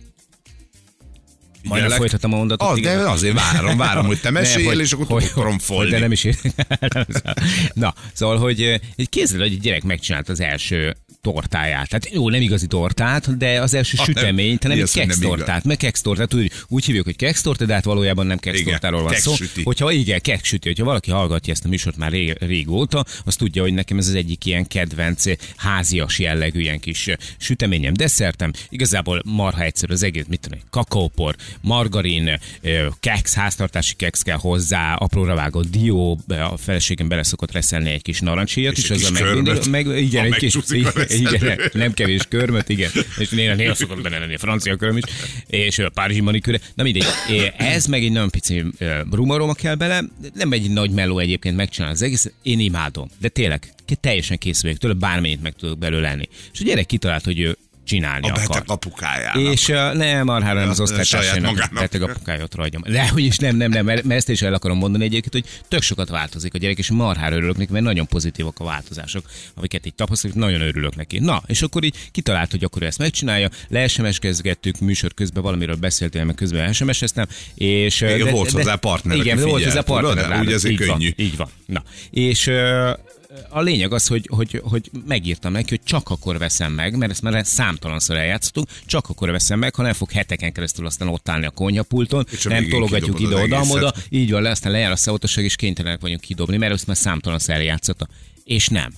Majdnem 1.69 1.91
folytatom 1.99 2.33
a 2.33 2.37
mondatot. 2.37 2.69
Ah, 2.69 2.79
igen. 2.79 2.97
de 2.99 3.11
azért 3.11 3.35
várom, 3.35 3.77
várom, 3.77 4.07
hogy 4.07 4.21
te 4.21 4.31
Nem, 4.31 4.43
mesélj, 4.43 4.65
hogy- 4.65 4.79
és 4.81 4.93
akkor 4.93 5.07
hogy- 5.07 5.31
hogy- 5.31 5.63
folni. 5.63 5.91
De 5.91 5.99
nem 5.99 6.13
is 6.13 6.25
ér. 6.29 6.37
Na, 7.73 7.95
szóval, 8.13 8.39
hogy 8.39 8.63
eh, 8.63 8.79
egy 8.97 9.09
kézzel, 9.09 9.39
hogy 9.39 9.53
egy 9.53 9.61
gyerek 9.61 9.83
megcsinált 9.83 10.29
az 10.29 10.41
első 10.41 10.97
tortáját. 11.23 11.89
Tehát 11.89 12.09
jó, 12.13 12.31
nem 12.31 12.41
igazi 12.41 12.67
tortát, 12.67 13.37
de 13.37 13.61
az 13.61 13.75
első 13.75 13.97
Ah, 13.99 14.07
nem. 14.07 14.15
süteményt, 14.15 14.63
hanem 14.63 14.77
egy 14.77 14.83
az, 14.83 14.93
hogy 14.93 15.01
nem 15.01 15.09
keks 15.09 15.21
igaz? 15.21 15.37
tortát. 15.37 15.65
Meg 15.65 15.77
keks 15.77 16.01
tortát, 16.01 16.35
úgy, 16.35 16.53
úgy 16.69 16.85
hívjuk, 16.85 17.05
hogy 17.05 17.17
keks 17.17 17.41
torta, 17.41 17.65
de 17.65 17.75
hát 17.75 17.85
valójában 17.85 18.27
nem 18.27 18.39
keks 18.39 18.59
Igen, 18.59 18.71
tortáról 18.71 19.03
van 19.03 19.15
szó. 19.15 19.35
Hogyha 19.63 19.91
igen, 19.93 20.21
kekszsüti, 20.21 20.69
hogyha 20.69 20.85
valaki 20.85 21.11
hallgatja 21.11 21.53
ezt 21.53 21.65
a 21.65 21.69
műsort 21.69 21.97
már 21.97 22.11
rég, 22.11 22.37
régóta, 22.41 23.05
az 23.25 23.37
tudja, 23.37 23.63
hogy 23.63 23.73
nekem 23.75 23.99
ez 23.99 24.09
az 24.09 24.15
egyik 24.15 24.45
ilyen 24.45 24.67
kedvenc 24.67 25.25
házias 25.57 26.19
jellegű 26.19 26.61
ilyen 26.61 26.81
kis 26.81 27.09
süteményem, 27.39 27.93
desszertem. 27.95 28.53
Igazából 28.69 29.23
marha 29.25 29.63
egyszerű 29.63 29.93
az 29.93 30.03
egész, 30.03 30.25
mit 30.29 30.41
tudom, 30.41 30.59
kakaópor, 30.71 31.37
margarin, 31.61 32.39
keks, 33.01 33.33
háztartási 33.33 33.95
keks 33.95 34.23
kell 34.23 34.39
hozzá, 34.39 34.95
apróra 34.95 35.35
vágott 35.35 35.71
dió, 35.71 36.21
a 36.29 36.57
feleségem 36.57 37.09
bele 37.09 37.23
szokott 37.23 37.53
reszelni 37.53 37.91
egy 37.91 38.03
kis 38.03 38.21
narancsíjat, 38.21 38.77
És 38.77 38.91
és, 38.91 38.97
kis 38.99 39.11
megindul, 39.11 39.43
körmöt, 39.45 39.69
meg, 39.69 39.87
igen, 39.87 40.25
egy 40.25 40.35
kis, 40.35 40.55
a 40.55 40.61
igen, 41.13 41.61
nem 41.73 41.93
kevés 41.93 42.23
körmöt, 42.29 42.69
igen, 42.69 42.91
és 43.19 43.29
néha, 43.29 43.55
néha 43.55 43.75
szokott 43.75 44.01
benne 44.03 44.19
lenni 44.19 44.35
a 44.35 44.39
francia 44.39 44.77
körm 44.77 44.97
is, 44.97 45.05
és 45.47 45.79
a 45.79 45.89
párizsi 45.89 46.21
maniküre. 46.21 46.61
Na 46.75 46.83
mindegy, 46.83 47.05
ez 47.57 47.87
meg 47.87 48.03
egy 48.03 48.13
nagyon 48.13 48.31
pici 48.31 48.65
rumaroma 49.11 49.55
kell 49.55 49.75
bele, 49.75 50.05
nem 50.35 50.53
egy 50.53 50.71
nagy 50.71 50.91
meló 50.91 51.19
egyébként 51.19 51.57
megcsinálni 51.57 51.95
az 51.95 52.03
egész, 52.03 52.33
én 52.43 52.59
imádom, 52.59 53.09
de 53.19 53.29
tényleg 53.29 53.75
teljesen 54.01 54.39
kész 54.39 54.63
vagyok 54.63 54.79
tőle, 54.79 54.95
bármennyit 54.95 55.43
meg 55.43 55.53
tudok 55.53 55.79
belőle 55.79 56.09
lenni. 56.09 56.29
És 56.53 56.61
a 56.61 56.65
gyerek 56.65 56.87
kitalált, 56.87 57.25
hogy 57.25 57.41
ő 57.41 57.57
csinálni 57.85 58.29
A 58.29 58.33
akar. 58.33 58.47
beteg 58.47 58.63
apukájának. 58.67 59.53
És 59.53 59.69
uh, 59.69 59.95
nem, 59.95 60.25
marhára 60.25 60.61
nem 60.61 60.69
az 60.69 60.81
osztálytársának, 60.81 61.69
beteg 61.73 62.03
apukája 62.03 62.43
ott 62.43 62.55
ragyom. 62.55 62.83
De 62.87 63.09
hogy 63.09 63.25
is 63.25 63.37
nem, 63.37 63.57
nem, 63.57 63.71
nem, 63.71 63.85
mert 63.85 64.03
mert 64.03 64.19
ezt 64.19 64.29
is 64.29 64.43
el 64.43 64.55
akarom 64.55 64.79
mondani 64.79 65.05
egyébként, 65.05 65.33
hogy 65.33 65.63
tök 65.69 65.83
sokat 65.83 66.09
változik 66.09 66.55
a 66.55 66.59
gyerek, 66.59 66.79
és 66.79 66.91
marhára 66.91 67.37
örülök 67.37 67.57
neki, 67.57 67.73
mert 67.73 67.85
nagyon 67.85 68.07
pozitívak 68.07 68.59
a 68.59 68.65
változások, 68.65 69.25
amiket 69.55 69.87
így 69.87 69.95
tapasztalok, 69.95 70.37
nagyon 70.37 70.61
örülök 70.61 70.97
neki. 70.97 71.19
Na, 71.19 71.43
és 71.47 71.63
akkor 71.63 71.85
így 71.85 71.97
kitalált, 72.11 72.51
hogy 72.51 72.65
akkor 72.65 72.83
ezt 72.83 72.99
megcsinálja, 72.99 73.49
le 73.69 73.89
SMS-kezgettük, 73.89 74.79
műsor 74.79 75.15
közben 75.15 75.43
valamiről 75.43 75.77
beszéltél, 75.77 76.25
meg 76.25 76.35
közben 76.35 76.73
SMS-eztem, 76.73 77.27
és... 77.55 78.01
Igen, 78.01 78.25
de- 78.25 78.31
volt 78.31 78.51
hozzá 78.51 78.75
partner, 78.75 79.17
Igen, 79.17 79.39
volt 79.41 79.65
hozzá 79.65 79.81
partner. 79.81 80.41
Úgy 80.41 80.53
azért 80.53 80.73
így 80.73 80.79
könnyű. 80.79 81.13
Van, 81.17 81.27
így 81.27 81.37
van. 81.37 81.49
Na, 81.67 81.83
és 82.11 82.51
a 83.49 83.61
lényeg 83.61 83.93
az, 83.93 84.07
hogy, 84.07 84.29
hogy, 84.31 84.61
hogy 84.65 84.91
megírtam 85.07 85.53
neki, 85.53 85.69
hogy 85.69 85.81
csak 85.85 86.11
akkor 86.11 86.39
veszem 86.39 86.73
meg, 86.73 86.97
mert 86.97 87.11
ezt 87.11 87.23
már 87.23 87.47
számtalanszor 87.47 88.17
eljátszottunk, 88.17 88.69
csak 88.87 89.09
akkor 89.09 89.31
veszem 89.31 89.59
meg, 89.59 89.75
ha 89.75 89.83
nem 89.83 89.93
fog 89.93 90.11
heteken 90.11 90.53
keresztül 90.53 90.87
aztán 90.87 91.09
ott 91.09 91.29
állni 91.29 91.47
a 91.47 91.51
konyhapulton, 91.51 92.27
És 92.31 92.43
nem 92.43 92.69
tologatjuk 92.69 93.17
kidobod 93.17 93.39
az 93.41 93.47
ide-oda, 93.47 93.73
oda, 93.73 93.89
egészet. 93.89 94.07
így 94.11 94.31
van 94.31 94.43
le, 94.43 94.51
aztán 94.51 94.73
lejár 94.73 94.91
a 94.91 94.97
szavatoság, 94.97 95.45
és 95.45 95.57
kénytelenek 95.57 96.01
vagyunk 96.01 96.21
kidobni, 96.21 96.57
mert 96.57 96.73
ezt 96.73 96.87
már 96.87 96.97
számtalanszor 96.97 97.55
eljátszotta. 97.55 98.09
És 98.45 98.69
nem. 98.69 98.93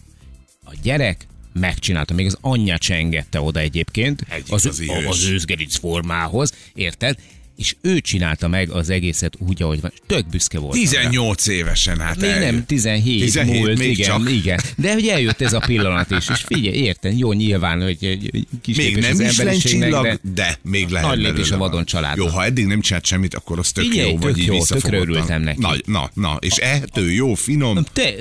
A 0.65 0.73
gyerek 0.83 1.27
megcsinálta, 1.53 2.15
még 2.15 2.27
az 2.27 2.39
anyja 2.41 2.79
csengette 2.79 3.41
oda 3.41 3.61
egyébként, 3.61 4.25
Egy 4.29 4.45
az, 4.49 4.63
hős. 4.63 5.07
az 5.07 5.25
őzgeric 5.25 5.77
formához, 5.77 6.53
érted? 6.75 7.19
És 7.57 7.75
ő 7.81 8.01
csinálta 8.01 8.49
meg 8.49 8.71
az 8.71 8.91
egészet 8.91 9.35
úgy, 9.39 9.63
ahogy 9.63 9.81
van. 9.81 9.93
Tök 10.07 10.29
büszke 10.29 10.59
volt. 10.59 10.73
18 10.73 11.47
évesen, 11.47 11.99
hát 12.01 12.21
Még 12.21 12.31
eljött. 12.31 12.51
nem, 12.51 12.67
17, 12.67 13.21
17 13.21 13.61
múlt, 13.61 13.79
még 13.79 13.91
igen, 13.91 14.09
csak. 14.09 14.31
igen. 14.31 14.61
De 14.77 14.93
hogy 14.93 15.07
eljött 15.07 15.41
ez 15.41 15.53
a 15.53 15.63
pillanat 15.67 16.11
is, 16.11 16.29
és 16.29 16.41
figyelj, 16.41 16.77
érted, 16.77 17.19
jó 17.19 17.33
nyilván, 17.33 17.83
hogy 17.83 17.97
egy 18.01 18.47
kis 18.63 18.77
Még 18.77 18.97
nem 18.97 19.11
az 19.19 19.55
is 19.55 19.63
csillag, 19.63 20.21
de 20.33 20.45
de 20.45 20.59
még 20.63 20.89
lehet 20.89 21.09
Nagy 21.09 21.19
lépés 21.19 21.51
a 21.51 21.57
vadon 21.57 21.85
családban. 21.85 22.27
Jó, 22.27 22.33
ha 22.33 22.45
eddig 22.45 22.67
nem 22.67 22.81
csinált 22.81 23.05
semmit, 23.05 23.35
akkor 23.35 23.59
az 23.59 23.73
tök 23.73 23.85
Figyelj, 23.85 24.09
jó, 24.09 24.15
tök 24.15 24.23
vagy 24.23 24.39
így 24.39 24.47
jó, 24.47 24.53
visszafogottan. 24.53 24.91
tökre 25.01 25.13
örültem 25.13 25.43
neki. 25.43 25.61
Na, 25.61 25.75
na, 25.85 26.11
na, 26.15 26.37
és 26.41 26.57
ehető, 26.57 27.13
jó, 27.13 27.35
finom. 27.35 27.85
te, 27.93 28.15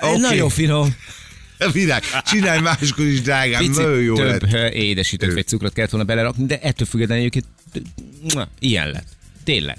okay. 0.00 0.20
nagyon 0.20 0.48
finom. 0.48 0.94
Virág, 1.72 2.02
csinálj 2.24 2.60
máskor 2.60 3.06
is, 3.06 3.20
drágám, 3.20 3.64
nagyon 3.64 4.00
jó 4.02 4.14
több 4.14 4.50
lett. 4.50 4.72
édesítőt 4.72 5.32
vagy 5.32 5.46
cukrot 5.46 5.72
kellett 5.72 5.90
volna 5.90 6.06
belerakni, 6.06 6.46
de 6.46 6.58
ettől 6.60 6.86
függetlenül 6.86 7.24
egyébként 7.24 7.46
ilyen 8.58 8.90
lett. 8.90 9.06
Tényleg. 9.44 9.78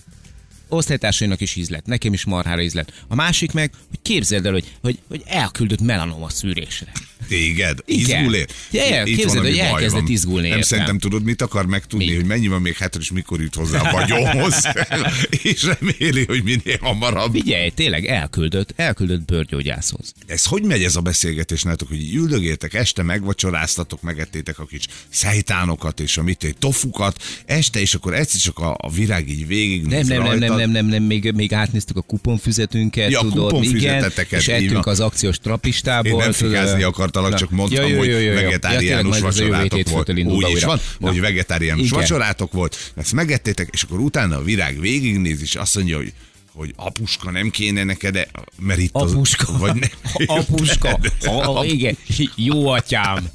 Osztálytársainak 0.68 1.42
is 1.42 1.56
íz 1.56 1.70
lett, 1.70 1.86
nekem 1.86 2.13
is 2.13 2.25
marhára 2.25 2.62
íz 2.62 2.74
lett. 2.74 2.94
A 3.08 3.15
másik 3.15 3.51
meg, 3.51 3.72
hogy 3.89 4.00
képzeld 4.01 4.46
el, 4.46 4.51
hogy, 4.51 4.74
hogy, 4.82 5.00
hogy 5.08 5.24
elküldött 5.25 5.82
melanoma 5.82 6.30
szűrésre. 6.30 6.92
Téged? 7.27 7.79
Igen. 7.86 8.24
Izgul 8.24 8.36
Ja, 8.72 8.86
ja, 8.96 9.03
Itt 9.05 9.15
képzeld, 9.17 9.46
hogy 9.46 9.58
elkezdett 9.58 10.01
van. 10.01 10.12
izgulni, 10.12 10.48
Nem 10.48 10.58
értem. 10.58 10.62
szerintem 10.62 11.00
tudod, 11.00 11.24
mit 11.24 11.41
akar 11.41 11.65
megtudni, 11.65 12.05
Mi? 12.05 12.15
hogy 12.15 12.25
mennyi 12.25 12.48
van 12.48 12.62
még 12.62 12.75
hátra, 12.77 13.01
és 13.01 13.12
mikor 13.12 13.41
jut 13.41 13.55
hozzá 13.55 13.79
a 13.79 13.91
vagyonhoz. 13.91 14.62
és 15.44 15.63
reméli, 15.63 16.25
hogy 16.25 16.44
minél 16.44 16.77
hamarabb. 16.82 17.32
Figyelj, 17.32 17.70
tényleg 17.70 18.05
elküldött, 18.05 18.74
elküldött 18.75 19.25
bőrgyógyászhoz. 19.25 20.13
Ez 20.27 20.46
hogy 20.46 20.63
megy 20.63 20.84
ez 20.84 20.96
a 20.96 21.01
beszélgetés 21.01 21.63
nálatok, 21.63 21.88
hogy 21.88 22.13
üldögéltek, 22.15 22.74
este 22.74 23.03
megvacsoráztatok, 23.03 24.01
megettétek 24.01 24.60
a 24.60 24.65
kis 24.65 24.84
szejtánokat 25.10 26.00
és 26.00 26.17
a 26.17 26.24
mit, 26.24 26.55
tofukat, 26.60 27.24
este, 27.46 27.79
és 27.79 27.94
akkor 27.94 28.13
egyszer 28.13 28.39
csak 28.41 28.60
a, 28.60 28.75
a 28.79 28.89
virág 28.89 29.29
így 29.29 29.48
végig 29.48 29.86
Nem, 29.86 30.08
nem, 30.08 30.24
nem, 30.24 30.38
nem, 30.38 30.55
nem, 30.55 30.70
nem, 30.70 30.86
nem, 30.86 31.03
még, 31.03 31.32
még 31.32 31.53
átnéztük 31.53 31.98
a 31.98 32.01
kuponfüzetünket, 32.01 33.12
Ja, 33.12 33.20
tudod, 33.20 33.63
igen, 33.63 34.12
és 34.29 34.48
ettünk 34.48 34.86
az 34.86 35.00
akciós 35.00 35.39
trapistából. 35.39 36.12
Én 36.12 36.17
nem 36.17 36.32
fikázni 36.32 36.84
akartalak, 37.15 37.31
Na. 37.31 37.38
csak 37.38 37.50
mondtam, 37.50 37.98
hogy 37.98 38.34
vegetáriánus 38.34 39.19
vacsorátok 39.19 39.89
volt. 39.89 40.10
Úgy 40.10 40.50
is 40.50 40.63
van, 40.63 40.79
hogy 41.00 41.19
vegetáriánus 41.19 41.89
vacsorátok 41.89 42.53
volt, 42.53 42.91
ezt 42.95 43.13
megettétek, 43.13 43.69
és 43.72 43.84
akkor 43.84 44.00
utána 44.00 44.38
a 44.38 44.43
virág 44.43 44.79
végignéz, 44.79 45.41
és 45.41 45.55
azt 45.55 45.75
mondja, 45.75 45.98
hogy 45.98 46.13
hogy 46.55 46.74
apuska 46.75 47.31
nem 47.31 47.50
kéne 47.50 47.83
neked, 47.83 48.13
de- 48.13 48.27
mert 48.59 48.79
itt 48.79 48.93
Apuska. 48.93 49.53
Az, 49.53 49.59
vagy 49.59 49.75
ne, 49.75 49.88
Apuska. 50.25 51.00
A, 51.25 51.59
a, 51.59 51.65
igen, 51.65 51.97
jó 52.35 52.67
atyám. 52.67 53.29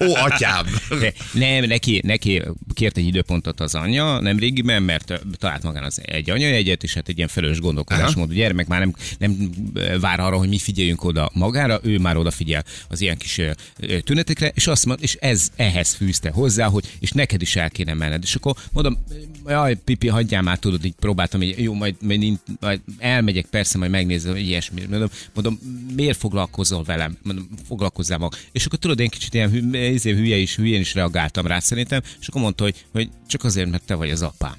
Ó, 0.00 0.14
atyám! 0.14 0.66
De 1.00 1.12
nem, 1.32 1.64
neki, 1.64 2.00
neki 2.04 2.42
kért 2.74 2.96
egy 2.96 3.06
időpontot 3.06 3.60
az 3.60 3.74
anyja 3.74 4.20
nemrégiben, 4.20 4.82
mert 4.82 5.20
talált 5.38 5.62
magán 5.62 5.84
az 5.84 6.00
egy 6.04 6.30
anyajegyet, 6.30 6.82
és 6.82 6.94
hát 6.94 7.08
egy 7.08 7.16
ilyen 7.16 7.28
felelős 7.28 7.60
gondolkodásmódú 7.60 8.32
gyermek 8.32 8.66
már 8.66 8.80
nem, 8.80 8.94
nem 9.18 9.50
vár 10.00 10.20
arra, 10.20 10.38
hogy 10.38 10.48
mi 10.48 10.58
figyeljünk 10.58 11.04
oda 11.04 11.30
magára, 11.34 11.80
ő 11.82 11.98
már 11.98 12.16
odafigyel 12.16 12.64
az 12.88 13.00
ilyen 13.00 13.16
kis 13.16 13.40
tünetekre, 14.04 14.48
és 14.54 14.66
azt 14.66 14.86
mond, 14.86 14.98
és 15.02 15.16
ez 15.20 15.48
ehhez 15.56 15.94
fűzte 15.94 16.30
hozzá, 16.30 16.66
hogy 16.66 16.84
és 16.98 17.10
neked 17.10 17.42
is 17.42 17.56
el 17.56 17.70
kéne 17.70 17.94
menned. 17.94 18.22
És 18.22 18.34
akkor 18.34 18.54
mondom, 18.72 19.04
jaj, 19.46 19.74
Pipi, 19.84 20.08
hagyjál 20.08 20.42
már, 20.42 20.58
tudod, 20.58 20.84
így 20.84 20.94
próbáltam, 21.00 21.40
hogy 21.40 21.54
jó, 21.58 21.74
majd, 21.74 21.94
majd, 22.00 22.38
majd, 22.60 22.80
elmegyek, 22.98 23.46
persze, 23.46 23.78
majd 23.78 23.90
megnézem, 23.90 24.32
hogy 24.32 24.40
ilyesmi. 24.40 24.86
Mondom, 24.88 25.08
mondom, 25.34 25.58
miért 25.94 26.18
foglalkozol 26.18 26.84
velem? 26.84 27.16
Mondom, 27.22 27.48
foglalkozzál 27.66 28.18
maga. 28.18 28.36
És 28.52 28.66
akkor 28.66 28.78
tudod, 28.78 29.00
én 29.00 29.08
kicsit 29.08 29.34
ilyen 29.34 29.50
hü, 29.50 29.76
izé, 29.78 30.12
hülye 30.12 30.36
is, 30.36 30.56
hülyén 30.56 30.80
is 30.80 30.94
reagáltam 30.94 31.46
rá 31.46 31.58
szerintem, 31.58 32.00
és 32.20 32.28
akkor 32.28 32.40
mondta, 32.40 32.64
hogy, 32.64 32.84
hogy 32.92 33.10
csak 33.26 33.44
azért, 33.44 33.70
mert 33.70 33.86
te 33.86 33.94
vagy 33.94 34.10
az 34.10 34.22
apám. 34.22 34.56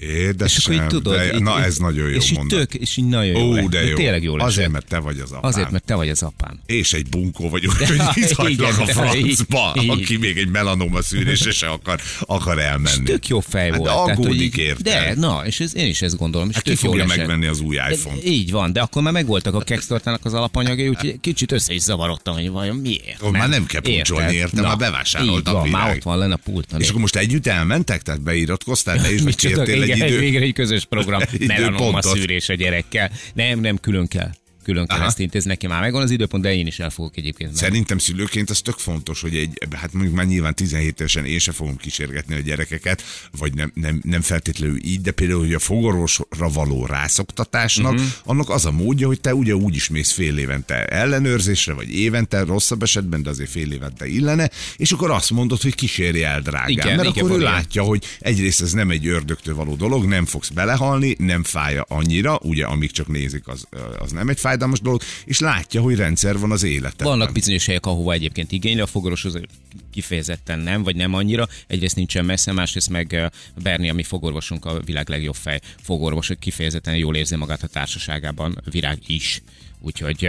Édesem, 0.00 0.46
És 0.58 0.66
akkor 0.66 0.74
így 0.74 0.86
tudod. 0.86 1.16
de, 1.16 1.34
így, 1.34 1.42
na 1.42 1.58
így- 1.58 1.64
ez 1.64 1.76
nagyon 1.76 2.08
jó 2.08 2.14
és 2.14 2.30
így 2.30 2.36
mondat. 2.36 2.58
tök, 2.58 2.74
és 2.80 2.96
így 2.96 3.04
nagyon 3.04 3.40
jó. 3.40 3.48
Ó, 3.48 3.54
lett. 3.54 3.64
de 3.68 3.84
jó. 3.86 3.96
Tényleg 3.96 4.22
jó. 4.22 4.38
Azért, 4.38 4.70
mert 4.70 4.86
te 4.86 4.98
vagy 4.98 5.18
az 5.18 5.30
apám. 5.30 5.44
Azért, 5.50 5.70
mert 5.70 5.84
te 5.84 5.94
vagy 5.94 6.08
az 6.08 6.22
apám. 6.22 6.60
És 6.66 6.92
egy 6.92 7.08
bunkó 7.08 7.48
vagy, 7.48 7.64
hogy 7.64 7.86
De- 7.96 8.10
itt 8.14 8.32
hagylak 8.32 8.78
a 8.78 8.84
de- 8.84 8.92
francba, 8.92 9.74
így- 9.82 9.88
aki 9.90 10.16
még 10.16 10.38
egy 10.38 10.48
melanoma 10.48 11.02
szűrésre 11.02 11.50
se 11.50 11.66
akar, 11.68 12.00
akar 12.20 12.58
elmenni. 12.58 13.04
Tök 13.04 13.28
jó 13.28 13.40
fej 13.40 13.68
Hát 13.70 13.76
volt. 13.78 13.88
de 13.90 13.94
tehát, 13.96 14.16
hogy 14.16 14.24
aggódik 14.26 14.42
így- 14.42 14.58
érte. 14.58 14.82
De, 14.82 15.14
na, 15.16 15.42
és 15.46 15.60
ez, 15.60 15.76
én 15.76 15.86
is 15.86 16.02
ezt 16.02 16.16
gondolom. 16.16 16.48
És 16.48 16.54
Hát 16.54 16.64
ki 16.64 16.74
fogja 16.74 17.06
megvenni 17.06 17.46
az 17.46 17.60
új 17.60 17.76
iPhone-t? 17.92 18.24
Így 18.24 18.50
van, 18.50 18.72
de 18.72 18.80
akkor 18.80 19.02
már 19.02 19.12
megvoltak 19.12 19.54
a 19.54 19.60
keksztortának 19.60 20.24
az 20.24 20.34
alapanyagai, 20.34 20.88
úgyhogy 20.88 21.20
kicsit 21.20 21.52
össze 21.52 21.72
is 21.74 21.80
zavarodtam, 21.82 22.34
hogy 22.34 22.50
vajon 22.50 22.76
miért. 22.76 23.30
Már 23.30 23.48
nem 23.48 23.66
kell 23.66 23.80
puncsolni, 23.80 24.34
érted? 24.34 24.60
Na, 24.60 24.66
Már 24.66 24.76
bevásároltam 24.76 25.64
így. 25.66 25.72
Már 25.72 25.96
ott 25.96 26.02
van 26.02 26.18
lenne 26.18 26.34
a 26.34 26.40
pulton. 26.44 26.80
És 26.80 26.88
akkor 26.88 27.00
most 27.00 27.16
együtt 27.16 27.46
elmentek? 27.46 28.02
Tehát 28.02 28.20
beiratkoztál, 28.22 29.00
te 29.02 29.12
is 29.12 29.22
megkértél 29.30 29.82
egy 29.90 29.96
igen, 29.96 30.08
idő? 30.08 30.18
végre 30.18 30.40
egy 30.40 30.52
közös 30.52 30.84
program. 30.84 31.20
Melanoma 31.46 32.02
szűrés 32.02 32.48
a 32.48 32.54
gyerekkel. 32.54 33.10
Nem, 33.34 33.60
nem, 33.60 33.76
külön 33.80 34.08
kell. 34.08 34.30
Külön 34.66 34.86
kell 34.86 34.96
Aha. 34.96 35.06
ezt 35.06 35.18
intézni, 35.18 35.48
neki 35.48 35.66
már 35.66 35.80
megvan 35.80 36.02
az 36.02 36.10
időpont, 36.10 36.42
de 36.42 36.54
én 36.54 36.66
is 36.66 36.78
el 36.78 36.90
fogok 36.90 37.16
egyébként. 37.16 37.50
menni. 37.50 37.62
Szerintem 37.62 37.98
szülőként 37.98 38.50
az 38.50 38.60
tök 38.60 38.78
fontos, 38.78 39.20
hogy 39.20 39.36
egy, 39.36 39.58
hát 39.76 39.92
mondjuk 39.92 40.14
már 40.14 40.26
nyilván 40.26 40.54
17 40.54 41.00
évesen 41.00 41.24
én 41.24 41.38
se 41.38 41.52
fogom 41.52 41.76
kísérgetni 41.76 42.34
a 42.34 42.38
gyerekeket, 42.38 43.02
vagy 43.38 43.54
nem, 43.54 43.70
nem, 43.74 44.00
nem 44.04 44.20
feltétlenül 44.20 44.84
így, 44.84 45.00
de 45.00 45.10
például, 45.10 45.40
hogy 45.40 45.54
a 45.54 45.58
fogorvosra 45.58 46.48
való 46.52 46.86
rászoktatásnak, 46.86 47.92
uh-huh. 47.92 48.06
annak 48.24 48.50
az 48.50 48.64
a 48.64 48.70
módja, 48.70 49.06
hogy 49.06 49.20
te 49.20 49.34
ugye 49.34 49.54
úgy 49.54 49.74
is 49.74 49.88
mész 49.88 50.12
fél 50.12 50.38
évente 50.38 50.84
ellenőrzésre, 50.84 51.72
vagy 51.72 51.94
évente, 51.94 52.44
rosszabb 52.44 52.82
esetben, 52.82 53.22
de 53.22 53.30
azért 53.30 53.50
fél 53.50 53.72
évente 53.72 54.06
illene, 54.06 54.50
és 54.76 54.92
akkor 54.92 55.10
azt 55.10 55.30
mondod, 55.30 55.62
hogy 55.62 55.74
kísérj 55.74 56.24
el, 56.24 56.40
drágám. 56.40 56.68
Igen, 56.68 56.96
mert 56.96 57.08
igen, 57.08 57.24
akkor 57.24 57.38
ő 57.38 57.42
látja, 57.42 57.82
hogy 57.82 58.04
egyrészt 58.18 58.62
ez 58.62 58.72
nem 58.72 58.90
egy 58.90 59.06
ördögtől 59.06 59.54
való 59.54 59.74
dolog, 59.74 60.04
nem 60.04 60.24
fogsz 60.24 60.48
belehalni, 60.48 61.16
nem 61.18 61.42
fáj 61.44 61.78
annyira, 61.88 62.38
ugye 62.42 62.64
amíg 62.64 62.90
csak 62.90 63.08
nézik, 63.08 63.48
az, 63.48 63.66
az 63.98 64.12
nem 64.12 64.28
egy 64.28 64.38
fájdalmas 64.56 64.80
dolog, 64.80 65.02
és 65.24 65.38
látja, 65.38 65.80
hogy 65.80 65.96
rendszer 65.96 66.38
van 66.38 66.50
az 66.50 66.62
életedben. 66.62 67.06
Vannak 67.06 67.32
bizonyos 67.32 67.66
helyek, 67.66 67.86
ahova 67.86 68.12
egyébként 68.12 68.52
igényli 68.52 68.80
a 68.80 68.86
fogorvos, 68.86 69.24
az 69.24 69.40
kifejezetten 69.92 70.58
nem, 70.58 70.82
vagy 70.82 70.96
nem 70.96 71.14
annyira. 71.14 71.48
Egyrészt 71.66 71.96
nincsen 71.96 72.24
messze, 72.24 72.52
másrészt 72.52 72.88
meg 72.88 73.14
eh, 73.14 73.28
Berni, 73.62 73.88
ami 73.88 74.02
fogorvosunk, 74.02 74.64
a 74.64 74.80
világ 74.80 75.08
legjobb 75.08 75.34
fej 75.34 75.60
fogorvos, 75.82 76.26
hogy 76.26 76.38
kifejezetten 76.38 76.96
jól 76.96 77.16
érzi 77.16 77.36
magát 77.36 77.62
a 77.62 77.66
társaságában, 77.66 78.62
virág 78.70 78.98
is. 79.06 79.42
Úgyhogy 79.80 80.24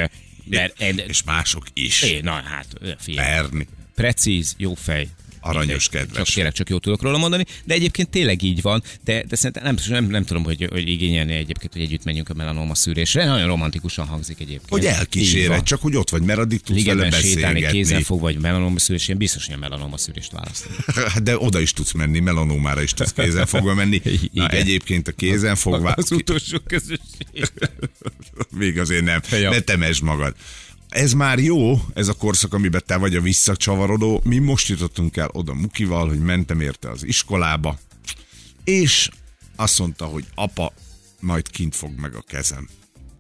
eh, 0.50 0.70
en, 0.78 0.98
és 0.98 1.24
mások 1.24 1.64
is. 1.74 2.02
é, 2.02 2.20
na 2.20 2.32
hát, 2.32 2.68
eh, 2.82 2.94
figyelj. 3.00 3.28
Berni. 3.28 3.68
Precíz, 3.96 4.54
jó 4.58 4.74
fej. 4.74 5.08
Aranyos, 5.48 5.90
kedves. 5.90 6.18
Csak 6.26 6.34
tényleg 6.36 6.54
csak 6.54 6.70
jót 6.70 6.82
tudok 6.82 7.02
róla 7.02 7.18
mondani, 7.18 7.46
de 7.66 7.74
egyébként 7.74 8.10
tényleg 8.10 8.42
így 8.44 8.62
van, 8.62 8.84
de, 9.04 9.24
de 9.24 9.36
szerintem 9.36 9.64
nem, 9.64 9.76
nem, 9.90 10.06
nem 10.10 10.24
tudom, 10.24 10.44
hogy, 10.44 10.68
hogy 10.72 10.88
igényelni 10.90 11.34
egyébként, 11.34 11.74
hogy 11.74 11.82
együtt 11.82 12.04
menjünk 12.04 12.30
a 12.30 12.34
melanoma 12.34 12.76
szűrésre. 12.76 13.26
Nagyon 13.26 13.48
romantikusan 13.48 14.06
hangzik 14.08 14.40
egyébként. 14.40 14.70
Hogy 14.70 14.86
elkíséred, 14.86 15.64
csak 15.64 15.82
hogy 15.82 15.96
ott 15.96 16.10
vagy, 16.10 16.22
mert 16.22 16.40
addig 16.40 16.62
tudsz 16.62 16.84
vele 16.86 16.94
Ligetben 17.04 17.22
sétálni, 17.22 17.60
kézen 17.60 17.72
beszélgetni. 17.72 18.04
fog, 18.04 18.20
vagy 18.22 18.40
melanoma 18.40 18.80
szűrés, 18.80 19.08
én 19.08 19.18
biztos, 19.18 19.46
hogy 19.46 19.56
a 19.56 19.58
melanoma 19.58 19.98
szűrést 19.98 20.32
választom. 20.32 20.72
De 21.24 21.38
oda 21.38 21.60
is 21.60 21.74
tudsz 21.74 21.92
menni, 21.92 22.20
melanomára 22.20 22.82
is 22.82 22.94
tudsz 22.94 23.14
kézen 23.14 23.46
fogva 23.46 23.74
menni. 23.74 24.02
Na, 24.34 24.48
egyébként 24.50 25.08
a 25.08 25.12
kézen 25.12 25.56
fogva, 25.56 25.92
Az 25.92 26.12
utolsó 26.12 26.58
közösség. 26.68 26.98
még 28.58 28.80
azért 28.80 29.04
nem, 29.04 29.22
Ja. 29.32 29.50
ne 29.50 29.60
temesd 29.60 30.04
magad. 30.04 30.36
Ez 30.90 31.14
már 31.14 31.40
jó, 31.40 31.82
ez 31.94 32.08
a 32.08 32.14
korszak, 32.14 32.54
amiben 32.54 32.84
te 32.86 32.98
vagy 32.98 33.16
a 33.16 33.22
visszacsavarodó. 33.22 34.22
Mi 34.24 34.38
most 34.38 34.68
jutottunk 34.68 35.18
el 35.18 35.30
oda 35.32 35.54
Mukival, 35.54 36.08
hogy 36.08 36.20
mentem 36.20 36.62
érte 36.62 36.90
az 36.90 37.04
iskolába, 37.04 37.80
és 38.64 39.10
azt 39.56 39.80
mondta, 39.80 40.06
hogy 40.06 40.26
apa, 40.36 40.74
majd 41.20 41.50
kint 41.50 41.76
fog 41.76 42.00
meg 42.00 42.16
a 42.16 42.22
kezem. 42.22 42.70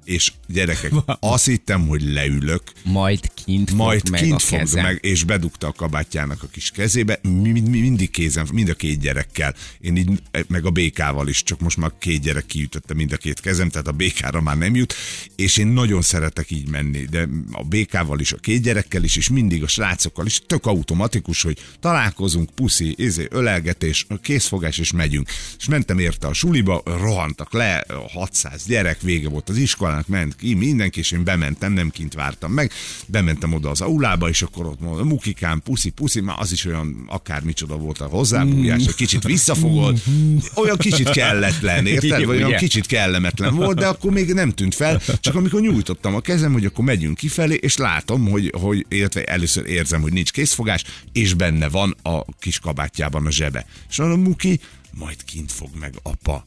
És 0.08 0.32
gyerekek, 0.48 0.92
azt 1.20 1.46
hittem, 1.46 1.88
hogy 1.88 2.02
leülök, 2.02 2.62
Majd 2.84 3.32
kint 3.46 3.70
fog 3.70 3.78
majd 3.78 4.10
meg 4.10 4.22
kint 4.22 4.34
a 4.34 4.40
fog 4.40 4.60
kezem. 4.60 4.84
meg, 4.84 5.00
és 5.02 5.24
bedugta 5.24 5.68
a 5.68 5.72
kabátjának 5.72 6.44
a 6.44 6.48
kis 6.48 6.72
kezébe, 6.72 7.20
mi, 7.22 7.52
mi, 7.52 7.60
mi- 7.60 7.80
mindig 7.80 8.10
kézen, 8.10 8.48
mind 8.54 8.70
a 8.70 8.74
két 8.74 9.00
gyerekkel. 9.00 9.56
Én 9.80 9.96
így, 9.96 10.10
meg 10.48 10.66
a 10.66 10.70
békával 10.70 11.28
is, 11.28 11.44
csak 11.44 11.60
most 11.60 11.78
már 11.78 11.92
két 12.00 12.22
gyerek 12.22 12.46
kiütötte 12.46 12.94
mind 12.94 13.12
a 13.12 13.18
két 13.18 13.40
kezem, 13.40 13.70
tehát 13.70 13.88
a 13.88 13.92
békára 13.92 14.42
már 14.42 14.58
nem 14.58 14.76
jut, 14.76 14.94
és 15.36 15.58
én 15.58 15.68
nagyon 15.68 16.02
szeretek 16.02 16.52
így 16.52 16.68
menni, 16.70 17.06
de 17.06 17.28
a 17.52 17.64
békával 17.64 18.20
is, 18.20 18.32
a 18.32 18.38
két 18.38 18.62
gyerekkel 18.62 19.04
is, 19.04 19.16
és 19.16 19.30
mindig 19.30 19.64
a 19.64 19.68
srácokkal 19.68 20.26
is, 20.26 20.42
tök 20.48 20.66
automatikus, 20.66 21.42
hogy 21.42 21.58
találkozunk, 21.80 22.50
puszi, 22.50 22.94
izé, 22.98 23.28
ölelgetés, 23.30 24.08
készfogás, 24.22 24.78
és 24.78 24.92
megyünk. 24.92 25.30
És 25.60 25.68
mentem 25.68 26.00
érte 26.00 26.28
a 26.28 26.34
suliba, 26.34 26.82
rohantak 26.86 27.54
le, 27.54 27.86
600 28.14 28.64
gyerek, 28.66 29.02
vége 29.02 29.30
volt 29.30 29.50
az 29.50 29.58
iskolának, 29.98 30.08
ment 30.08 30.36
ki, 30.36 30.54
mindenki, 30.54 31.00
és 31.00 31.12
én 31.12 31.24
bementem, 31.24 31.74
nem 31.74 31.90
kint 31.90 32.14
vártam 32.14 32.52
meg, 32.52 32.72
bementem 33.08 33.54
oda 33.54 33.70
az 33.70 33.82
aulába, 33.82 34.30
és 34.30 34.42
akkor 34.42 34.66
ott 34.66 34.80
mondom, 34.80 35.08
mukikám, 35.08 35.62
puszi, 35.62 35.90
puszi, 35.90 36.22
már 36.22 36.36
az 36.40 36.52
is 36.52 36.66
olyan 36.66 37.04
akármicsoda 37.08 37.76
volt 37.76 38.00
a 38.00 38.06
hozzábújás, 38.06 38.86
egy 38.86 38.96
kicsit 38.96 39.24
visszafogott, 39.24 39.98
olyan 40.64 40.78
kicsit 40.78 41.10
kelletlen, 41.10 41.86
érted? 41.86 42.26
Vagy 42.26 42.44
olyan 42.44 42.58
kicsit 42.58 42.86
kellemetlen 42.86 43.56
volt, 43.56 43.78
de 43.78 43.88
akkor 43.88 44.12
még 44.12 44.34
nem 44.34 44.52
tűnt 44.52 44.76
fel, 44.76 45.02
csak 45.20 45.36
amikor 45.36 45.62
nyújtottam 45.62 46.16
a 46.16 46.22
kezem, 46.22 46.54
hogy 46.54 46.66
akkor 46.66 46.86
megyünk 46.86 47.18
kifelé, 47.18 47.56
és 47.56 47.78
látom, 47.78 48.30
hogy, 48.30 48.54
hogy 48.60 48.86
illetve 48.90 49.24
először 49.24 49.66
érzem, 49.66 50.02
hogy 50.02 50.14
nincs 50.14 50.32
készfogás, 50.32 50.84
és 51.12 51.34
benne 51.34 51.70
van 51.70 51.96
a 52.04 52.26
kis 52.40 52.60
kabátjában 52.60 53.26
a 53.26 53.32
zsebe. 53.32 53.66
És 53.90 53.98
mondom, 53.98 54.22
Muki, 54.22 54.60
majd 54.92 55.24
kint 55.26 55.52
fog 55.52 55.70
meg 55.80 55.94
apa. 56.04 56.46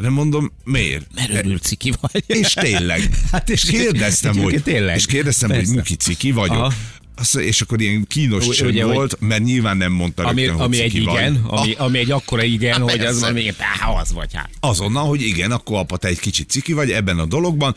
Nem 0.00 0.12
mondom, 0.12 0.52
miért? 0.64 1.06
Mert 1.14 1.30
örült 1.34 1.62
ciki 1.62 1.92
vagy. 2.00 2.24
És 2.26 2.52
tényleg. 2.52 3.08
Hát 3.32 3.50
és- 3.50 3.64
és 3.64 3.70
kérdeztem, 3.70 4.36
hogy, 4.42 4.62
tényleg. 4.62 4.96
és 4.96 5.06
kérdeztem, 5.06 5.50
hogy. 5.50 5.66
Muki 5.66 5.94
ciki 5.96 6.30
vagyok. 6.32 6.56
Aha. 6.56 6.72
Azt, 7.18 7.34
és 7.36 7.60
akkor 7.60 7.80
ilyen 7.80 8.04
kínos 8.08 8.46
Ugye, 8.46 8.54
csönd 8.54 8.80
hogy- 8.80 8.94
volt, 8.94 9.20
mert 9.20 9.42
nyilván 9.44 9.76
nem 9.76 9.92
mondta 9.92 10.24
Ami, 10.24 10.40
rögtön, 10.40 10.56
hogy 10.56 10.64
ami 10.66 10.80
egy 10.80 10.94
igen, 10.94 11.34
ami, 11.46 11.74
Ah, 11.74 11.84
ami 11.84 11.98
egy 11.98 12.10
akkora 12.10 12.42
igen, 12.42 12.80
hogy 12.80 13.00
az 13.00 13.20
van 13.20 13.32
még, 13.32 13.54
hát 13.58 13.96
az 14.02 14.12
vagy 14.12 14.34
hát. 14.34 14.50
Azonnal, 14.60 15.06
hogy 15.08 15.22
igen, 15.22 15.50
akkor 15.50 15.78
apa, 15.78 15.96
te 15.96 16.08
egy 16.08 16.18
kicsit 16.18 16.50
ciki 16.50 16.72
vagy 16.72 16.90
ebben 16.90 17.18
a 17.18 17.24
dologban, 17.24 17.74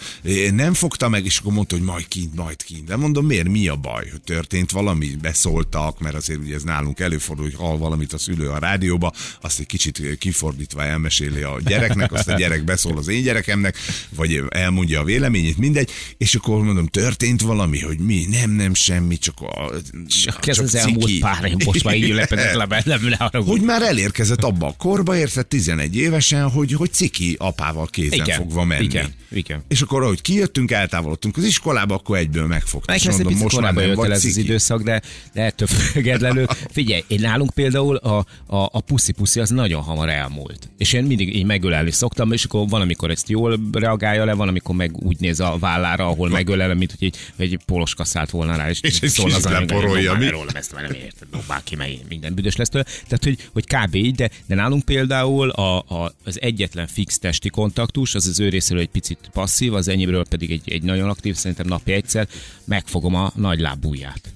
nem 0.53 0.73
fogta 0.73 1.09
meg, 1.09 1.25
és 1.25 1.37
akkor 1.37 1.53
mondta, 1.53 1.75
hogy 1.75 1.85
majd 1.85 2.07
kint, 2.07 2.35
majd 2.35 2.63
kint. 2.63 2.83
De 2.83 2.95
mondom, 2.95 3.25
miért, 3.25 3.47
mi 3.49 3.67
a 3.67 3.75
baj? 3.75 4.07
Hogy 4.11 4.21
történt 4.21 4.71
valami, 4.71 5.07
beszóltak, 5.21 5.99
mert 5.99 6.15
azért 6.15 6.39
ugye 6.39 6.55
ez 6.55 6.63
nálunk 6.63 6.99
előfordul, 6.99 7.45
hogy 7.45 7.55
hall 7.55 7.77
valamit 7.77 8.13
a 8.13 8.17
szülő 8.17 8.49
a 8.49 8.57
rádióba, 8.57 9.13
azt 9.41 9.59
egy 9.59 9.65
kicsit 9.65 10.17
kifordítva 10.19 10.83
elmeséli 10.83 11.41
a 11.41 11.57
gyereknek, 11.65 12.11
azt 12.11 12.27
a 12.27 12.35
gyerek 12.35 12.63
beszól 12.63 12.97
az 12.97 13.07
én 13.07 13.23
gyerekemnek, 13.23 13.77
vagy 14.09 14.41
elmondja 14.49 14.99
a 14.99 15.03
véleményét, 15.03 15.57
mindegy, 15.57 15.91
és 16.17 16.35
akkor 16.35 16.63
mondom, 16.63 16.87
történt 16.87 17.41
valami, 17.41 17.79
hogy 17.79 17.99
mi, 17.99 18.25
nem, 18.29 18.51
nem, 18.51 18.73
semmi, 18.73 19.17
csak 19.17 19.28
a, 19.41 19.71
Csak 20.23 20.47
ez 20.47 20.59
az 20.59 20.75
elmúlt 20.75 21.19
pár 21.19 21.43
év, 21.45 21.65
most 21.65 21.83
már 21.83 21.95
így 21.95 22.09
lepedett 22.13 22.53
le 22.53 22.65
bennem, 22.83 22.99
ne 23.07 23.15
haragudj. 23.15 23.49
hogy 23.49 23.61
már 23.61 23.81
elérkezett 23.81 24.43
abba 24.43 24.67
a 24.67 24.73
korba, 24.77 25.17
érted 25.17 25.47
11 25.47 25.95
évesen, 25.95 26.49
hogy, 26.49 26.73
hogy 26.73 26.91
ciki 26.93 27.35
apával 27.39 27.85
kézen 27.87 28.19
Igen, 28.19 28.37
fogva 28.37 28.63
menni. 28.63 28.83
igen, 28.83 29.13
igen. 29.31 29.63
És 29.67 29.81
akkor, 29.81 30.03
ahogy 30.03 30.21
kijöttünk, 30.21 30.71
eltávolodtunk 30.71 31.37
az 31.37 31.43
iskolába, 31.43 31.93
akkor 31.95 32.17
egyből 32.17 32.45
megfogta. 32.47 32.95
És 32.95 33.03
Nekem 33.03 33.19
mondom, 33.21 33.41
most 33.41 33.59
már 33.59 33.73
nem 33.73 33.93
vagy 33.93 34.11
ez 34.11 34.25
az 34.25 34.37
időszak, 34.37 34.81
de, 34.81 35.01
de 35.33 35.41
ettől 35.41 35.67
függetlenül. 35.67 36.45
Figyelj, 36.71 37.03
én 37.07 37.19
nálunk 37.19 37.53
például 37.53 37.95
a, 37.95 38.17
a, 38.45 38.57
a 38.71 38.79
puszi-puszi 38.81 39.39
az 39.39 39.49
nagyon 39.49 39.81
hamar 39.81 40.09
elmúlt. 40.09 40.69
És 40.77 40.93
én 40.93 41.03
mindig 41.03 41.35
így 41.35 41.45
megölelni 41.45 41.91
szoktam, 41.91 42.31
és 42.31 42.43
akkor 42.43 42.67
van, 42.69 42.81
amikor 42.81 43.09
ezt 43.09 43.29
jól 43.29 43.59
reagálja 43.71 44.25
le, 44.25 44.33
van, 44.33 44.47
amikor 44.47 44.75
meg 44.75 44.97
úgy 44.97 45.19
néz 45.19 45.39
a 45.39 45.57
vállára, 45.59 46.07
ahol 46.07 46.29
megölelem, 46.29 46.77
mint 46.77 46.95
hogy 46.99 47.07
egy, 47.07 47.17
egy 47.51 47.59
poloska 47.65 48.03
szállt 48.05 48.29
volna 48.29 48.55
rá, 48.55 48.69
és, 48.69 48.79
És 48.81 48.99
szól 49.19 49.31
az 49.33 49.45
leporolja, 49.45 50.09
"Dobd 50.09 50.23
mi?" 50.23 50.29
rólam 50.29 50.55
ezt 50.55 50.73
már 50.73 50.81
nem 50.81 50.93
érted, 50.93 51.27
dobbál 51.31 51.63
ki, 51.63 51.77
én 51.85 52.05
minden 52.09 52.33
büdös 52.33 52.55
lesz 52.55 52.69
tőle. 52.69 52.83
Tehát, 52.83 53.23
hogy, 53.23 53.49
hogy 53.53 53.65
kb. 53.65 53.95
így, 53.95 54.15
de, 54.15 54.29
de 54.45 54.55
nálunk 54.55 54.83
például 54.85 55.49
a, 55.49 55.77
a, 55.77 56.13
az 56.25 56.41
egyetlen 56.41 56.87
fix 56.87 57.19
testi 57.19 57.49
kontaktus, 57.49 58.15
az 58.15 58.27
az 58.27 58.39
ő 58.39 58.49
részéről 58.49 58.81
egy 58.81 58.89
picit 58.89 59.29
passzív, 59.33 59.73
az 59.73 59.87
enyémről 59.87 60.25
pedig 60.27 60.51
egy, 60.51 60.71
egy 60.71 60.83
nagyon 60.83 61.09
aktív, 61.09 61.35
szerintem 61.35 61.67
napi 61.67 61.91
egyszer, 61.91 62.27
megfogom 62.63 63.15
a 63.15 63.31
nagy 63.35 63.59
lábúját. 63.59 64.33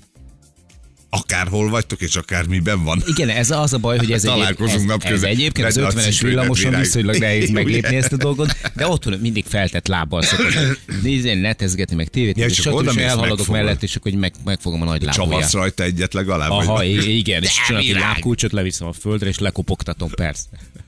Akárhol 1.17 1.70
vagytok, 1.70 2.01
és 2.01 2.15
akár 2.15 2.46
miben 2.46 2.84
van. 2.84 3.03
Igen, 3.05 3.29
ez 3.29 3.51
az 3.51 3.74
a 3.74 3.77
baj, 3.77 3.98
hogy 3.98 4.12
ez, 4.12 4.24
egy, 4.24 4.32
Találkozunk 4.32 4.79
ez, 4.79 4.84
napközben. 4.84 5.29
ez 5.29 5.38
egyébként 5.38 5.67
az 5.67 5.75
Vedd 5.75 5.86
a 5.86 5.89
50-es 5.89 5.93
cipődet, 5.93 6.22
villamoson 6.22 6.79
viszonylag 6.79 7.17
nehéz 7.17 7.50
meglépni 7.50 7.96
ezt 7.96 8.13
a 8.13 8.17
dolgot, 8.17 8.55
de 8.75 8.88
otthon 8.88 9.20
mindig 9.20 9.46
feltett 9.48 9.88
lábbal 9.88 10.22
szokott 10.22 10.53
nézni, 11.01 11.34
netezgetni, 11.34 11.96
meg 11.96 12.08
tévét, 12.08 12.38
Ja, 12.38 12.46
és 12.46 12.58
és 12.58 12.70
mész, 12.96 12.98
elhaladok 12.98 13.48
mellett, 13.48 13.84
és 13.84 13.96
akkor 13.96 14.12
hogy 14.12 14.20
meg, 14.20 14.34
megfogom 14.43 14.82
a 14.82 14.86
nagy 14.86 15.01
lábujját. 15.03 15.32
Csavasz 15.32 15.53
rajta 15.53 15.84
egyet 15.84 16.13
legalább. 16.13 16.50
Aha, 16.50 16.84
igen, 16.84 17.43
és 17.43 17.51
csinálok 17.67 17.88
egy 17.89 17.96
lábkulcsot, 17.96 18.51
leviszem 18.51 18.88
a 18.88 18.93
földre, 18.93 19.29
és 19.29 19.39
lekopogtatom, 19.39 20.10
persze. 20.10 20.46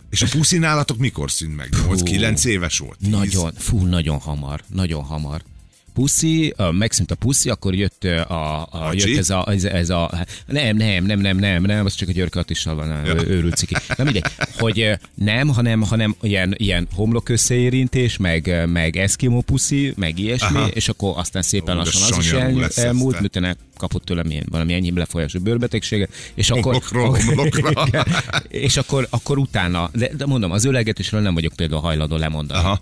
És 0.09 0.21
a 0.21 0.27
puszi 0.31 0.57
nálatok 0.57 0.97
mikor 0.97 1.31
szűnt 1.31 1.55
meg? 1.55 1.69
8-9 1.87 2.45
éves 2.45 2.77
volt? 2.77 2.97
10? 2.99 3.09
Nagyon, 3.09 3.53
fú, 3.57 3.85
nagyon 3.85 4.19
hamar, 4.19 4.63
nagyon 4.73 5.03
hamar. 5.03 5.41
Puszi, 5.95 6.53
megszűnt 6.71 7.11
a 7.11 7.15
puszi, 7.15 7.49
akkor 7.49 7.75
jött 7.75 8.03
a, 8.03 8.67
a 8.71 8.77
Hacsi? 8.77 9.09
jött 9.09 9.19
ez 9.19 9.29
a, 9.29 9.45
ez, 9.49 9.63
ez 9.63 9.89
a, 9.89 10.11
nem, 10.47 10.77
nem, 10.77 11.05
nem, 11.05 11.19
nem, 11.19 11.37
nem, 11.37 11.61
nem, 11.61 11.85
az 11.85 11.93
csak 11.93 12.09
a 12.09 12.11
Györke 12.11 12.39
Attissal 12.39 12.75
van, 12.75 13.05
ja. 13.05 13.27
őrült 13.27 13.55
ciki. 13.55 13.75
Na 13.97 14.03
mindegy, 14.03 14.25
hogy 14.59 14.99
nem, 15.13 15.47
hanem, 15.47 15.81
hanem 15.81 16.15
ilyen, 16.21 16.53
ilyen 16.57 16.87
homlok 16.95 17.29
összeérintés, 17.29 18.17
meg, 18.17 18.63
meg 18.67 18.97
eszkimó 18.97 19.41
puszi, 19.41 19.93
meg 19.97 20.19
ilyesmi, 20.19 20.57
Aha. 20.57 20.67
és 20.67 20.89
akkor 20.89 21.13
aztán 21.15 21.41
szépen 21.41 21.75
Ó, 21.75 21.79
lassan 21.79 22.17
az 22.17 22.25
is 22.25 22.31
el, 22.31 22.69
elmúlt, 22.75 23.19
miután 23.19 23.57
kapott 23.77 24.05
tőlem 24.05 24.29
ilyen, 24.29 24.45
valami 24.51 24.73
ennyi 24.73 24.91
lefolyású 24.95 25.39
bőrbetegséget, 25.39 26.13
és 26.33 26.49
akkor, 26.49 26.63
Homlokról 26.63 27.17
homlokra. 27.25 27.87
És 28.47 28.77
akkor, 28.77 29.07
akkor 29.09 29.37
utána, 29.37 29.89
de, 29.93 30.09
de 30.17 30.25
mondom, 30.25 30.51
az 30.51 30.65
ölelgetésről 30.65 31.21
nem 31.21 31.33
vagyok 31.33 31.53
például 31.55 31.81
hajlandó 31.81 32.15
lemondani. 32.15 32.59
Aha. 32.59 32.81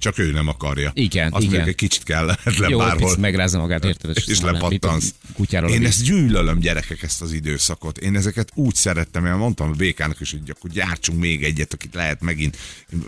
Csak 0.00 0.18
ő 0.18 0.30
nem 0.32 0.48
akarja. 0.48 0.90
Igen, 0.94 1.32
Azt 1.32 1.42
igen. 1.42 1.54
mondjuk 1.54 1.68
egy 1.68 1.88
kicsit 1.88 2.02
kellemetlen 2.02 2.70
Jó, 2.70 2.78
bárhol. 2.78 3.16
megrázza 3.18 3.58
magát, 3.58 3.84
érted? 3.84 4.16
és 4.26 4.38
nem, 4.38 4.52
lepattansz. 4.52 5.14
Kutyáról 5.34 5.70
Én 5.70 5.86
ezt 5.86 6.02
gyűlölöm 6.02 6.58
gyerekek, 6.58 7.02
ezt 7.02 7.22
az 7.22 7.32
időszakot. 7.32 7.98
Én 7.98 8.16
ezeket 8.16 8.50
úgy 8.54 8.74
szerettem, 8.74 9.26
én 9.26 9.32
mondtam 9.32 9.70
a 9.70 9.72
békának 9.72 10.20
is, 10.20 10.30
hogy 10.30 10.40
akkor 10.56 10.70
gyártsunk 10.70 11.20
még 11.20 11.44
egyet, 11.44 11.72
akit 11.72 11.94
lehet 11.94 12.20
megint 12.20 12.56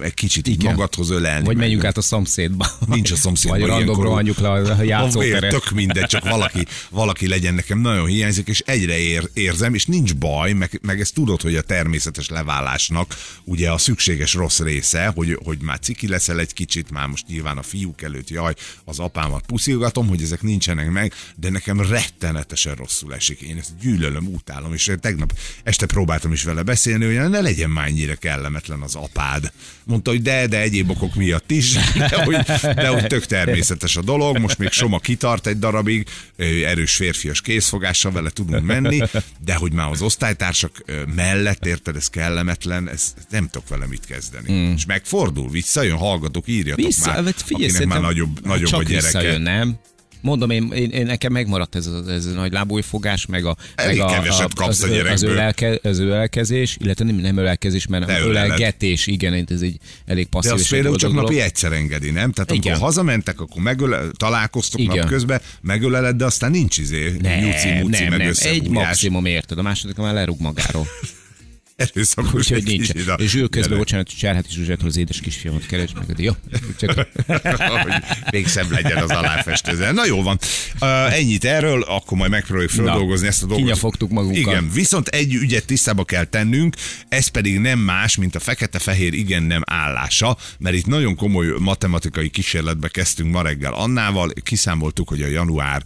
egy 0.00 0.14
kicsit 0.14 0.46
Igen. 0.46 0.72
magadhoz 0.72 1.10
ölelni. 1.10 1.44
Vagy 1.44 1.56
menjünk 1.56 1.84
át 1.84 1.96
a 1.96 2.00
szomszédba. 2.00 2.66
Nincs 2.86 3.10
a 3.10 3.16
szomszédban 3.16 3.60
Vagy 3.60 3.68
random 3.68 4.02
rohanjuk 4.02 4.38
le 4.38 4.48
a 4.50 4.82
játszóteret. 4.82 5.50
Tök 5.50 5.70
mindegy, 5.70 6.06
csak 6.06 6.28
valaki, 6.28 6.66
valaki 6.90 7.28
legyen 7.28 7.54
nekem 7.54 7.78
nagyon 7.78 8.06
hiányzik, 8.06 8.48
és 8.48 8.62
egyre 8.66 8.98
ér, 8.98 9.30
érzem, 9.32 9.74
és 9.74 9.86
nincs 9.86 10.14
baj, 10.14 10.52
meg, 10.52 10.78
meg 10.82 11.00
ezt 11.00 11.14
tudod, 11.14 11.42
hogy 11.42 11.56
a 11.56 11.62
természetes 11.62 12.28
leválásnak 12.28 13.16
ugye 13.44 13.70
a 13.70 13.78
szükséges 13.78 14.34
rossz 14.34 14.58
része, 14.60 15.12
hogy, 15.14 15.38
hogy 15.44 15.58
már 15.60 15.78
ciki 15.78 16.08
leszel 16.08 16.40
egy 16.40 16.52
kicsit, 16.52 16.81
már 16.90 17.06
most 17.06 17.26
nyilván 17.26 17.58
a 17.58 17.62
fiúk 17.62 18.02
előtt, 18.02 18.28
jaj, 18.28 18.54
az 18.84 18.98
apámat 18.98 19.46
puszilgatom, 19.46 20.08
hogy 20.08 20.22
ezek 20.22 20.42
nincsenek 20.42 20.90
meg, 20.90 21.12
de 21.36 21.50
nekem 21.50 21.80
rettenetesen 21.80 22.74
rosszul 22.74 23.14
esik. 23.14 23.40
Én 23.40 23.58
ezt 23.58 23.78
gyűlölöm, 23.80 24.26
utálom, 24.26 24.72
és 24.72 24.90
tegnap 25.00 25.38
este 25.62 25.86
próbáltam 25.86 26.32
is 26.32 26.42
vele 26.42 26.62
beszélni, 26.62 27.04
hogy 27.04 27.30
ne 27.30 27.40
legyen 27.40 27.70
már 27.70 27.86
ennyire 27.86 28.14
kellemetlen 28.14 28.80
az 28.80 28.94
apád. 28.94 29.52
Mondta, 29.84 30.10
hogy 30.10 30.22
de, 30.22 30.46
de 30.46 30.60
egyéb 30.60 30.90
okok 30.90 31.14
miatt 31.14 31.50
is, 31.50 31.72
de 32.10 32.24
hogy, 32.24 32.36
de 32.62 32.88
hogy 32.88 33.06
tök 33.06 33.26
természetes 33.26 33.96
a 33.96 34.02
dolog, 34.02 34.38
most 34.38 34.58
még 34.58 34.70
Soma 34.70 34.98
kitart 34.98 35.46
egy 35.46 35.58
darabig, 35.58 36.06
erős 36.64 36.94
férfias 36.94 37.40
készfogással 37.40 38.12
vele 38.12 38.30
tudunk 38.30 38.64
menni, 38.64 39.00
de 39.44 39.54
hogy 39.54 39.72
már 39.72 39.90
az 39.90 40.02
osztálytársak 40.02 40.82
mellett, 41.14 41.66
érted, 41.66 41.96
ez 41.96 42.08
kellemetlen, 42.08 42.88
ez 42.88 43.14
nem 43.30 43.48
tudok 43.48 43.68
vele 43.68 43.86
mit 43.86 44.06
kezdeni. 44.06 44.52
Mm. 44.52 44.72
És 44.72 44.86
megfordul, 44.86 45.50
visszajön, 45.50 45.96
hallgatok, 45.96 46.46
írjatok 46.78 46.96
Vissza, 46.96 47.12
már, 47.12 47.24
hát 47.24 47.42
figyelj, 47.42 47.68
akinek 47.70 47.88
már 47.88 48.00
nagyobb, 48.00 48.46
nagyobb 48.46 48.68
csak 48.68 48.80
a 48.80 48.82
gyereke. 48.82 49.04
visszajön, 49.04 49.40
nem? 49.40 49.78
Mondom, 50.22 50.50
én, 50.50 50.70
én, 50.72 50.90
én 50.90 51.06
nekem 51.06 51.32
megmaradt 51.32 51.74
ez 51.74 51.86
a, 51.86 52.02
ez 52.08 52.26
a 52.26 52.30
nagy 52.30 52.52
lábújfogás, 52.52 53.26
meg 53.26 53.44
a, 53.44 53.56
Elég 53.74 53.98
meg 53.98 54.06
a, 54.06 54.10
keveset 54.10 54.54
kapsz 54.54 54.82
az, 54.82 54.90
a 54.90 55.10
az, 55.10 55.22
ölelke, 55.22 55.78
az 55.82 55.98
ölelkezés, 55.98 56.76
illetve 56.80 57.04
nem, 57.04 57.14
nem 57.14 57.36
ölelkezés, 57.36 57.86
mert 57.86 58.06
De 58.06 58.20
ölelgetés, 58.20 59.06
igen, 59.06 59.44
ez 59.48 59.60
egy 59.60 59.76
elég 60.06 60.24
De 60.24 60.30
passzív 60.30 60.52
azt 60.52 60.62
és 60.62 60.68
például 60.68 60.96
csak 60.96 61.10
boldog 61.10 61.24
napi 61.24 61.34
dolog. 61.34 61.50
egyszer 61.50 61.72
engedi, 61.72 62.10
nem? 62.10 62.32
Tehát 62.32 62.50
amikor 62.50 62.70
Igen. 62.70 62.82
hazamentek, 62.82 63.40
akkor 63.40 63.62
megöle, 63.62 64.00
találkoztok 64.16 64.80
Igen. 64.80 64.96
napközben, 64.96 65.40
megöleled, 65.60 66.16
de 66.16 66.24
aztán 66.24 66.50
nincs 66.50 66.78
izé, 66.78 67.16
Nem, 67.20 67.38
nyuci, 67.38 67.68
muci, 67.68 68.04
nem, 68.04 68.16
nem, 68.16 68.32
egy 68.40 68.68
maximum 68.68 69.24
érted, 69.24 69.58
a 69.58 69.62
második 69.62 69.96
már 69.96 70.14
lerúg 70.14 70.40
magáról. 70.40 70.86
Erőszakos 71.90 72.32
Úgyhogy 72.32 72.64
nincs. 72.64 72.90
a 73.08 73.12
És 73.12 73.34
ő 73.34 73.46
közben, 73.46 73.78
bocsánat, 73.78 74.18
Cserháti 74.18 74.48
Zsuzsától 74.50 74.88
az 74.88 74.96
édes 74.96 75.20
kisfiamat 75.20 75.66
keres 75.66 75.90
meg. 75.94 76.18
Jó, 76.18 76.32
csak 76.78 77.08
még 78.32 78.46
szebb 78.46 78.70
legyen 78.70 78.96
az 78.96 79.10
aláfestőzen. 79.10 79.94
Na 79.94 80.06
jó 80.06 80.22
van. 80.22 80.38
Uh, 80.80 81.14
ennyit 81.14 81.44
erről, 81.44 81.82
akkor 81.82 82.18
majd 82.18 82.30
megpróbáljuk 82.30 82.70
feldolgozni 82.70 83.26
ezt 83.26 83.42
a 83.42 83.46
dolgot. 83.46 83.64
kinyafogtuk 83.64 84.10
magunkat. 84.10 84.38
Igen, 84.38 84.70
viszont 84.74 85.08
egy 85.08 85.34
ügyet 85.34 85.66
tisztába 85.66 86.04
kell 86.04 86.24
tennünk, 86.24 86.76
ez 87.08 87.26
pedig 87.26 87.58
nem 87.58 87.78
más, 87.78 88.16
mint 88.16 88.34
a 88.34 88.40
fekete-fehér 88.40 89.12
igen-nem 89.12 89.62
állása, 89.64 90.36
mert 90.58 90.76
itt 90.76 90.86
nagyon 90.86 91.16
komoly 91.16 91.46
matematikai 91.58 92.28
kísérletbe 92.28 92.88
kezdtünk 92.88 93.32
ma 93.32 93.42
reggel 93.42 93.72
Annával, 93.72 94.32
kiszámoltuk, 94.42 95.08
hogy 95.08 95.22
a 95.22 95.26
január 95.26 95.82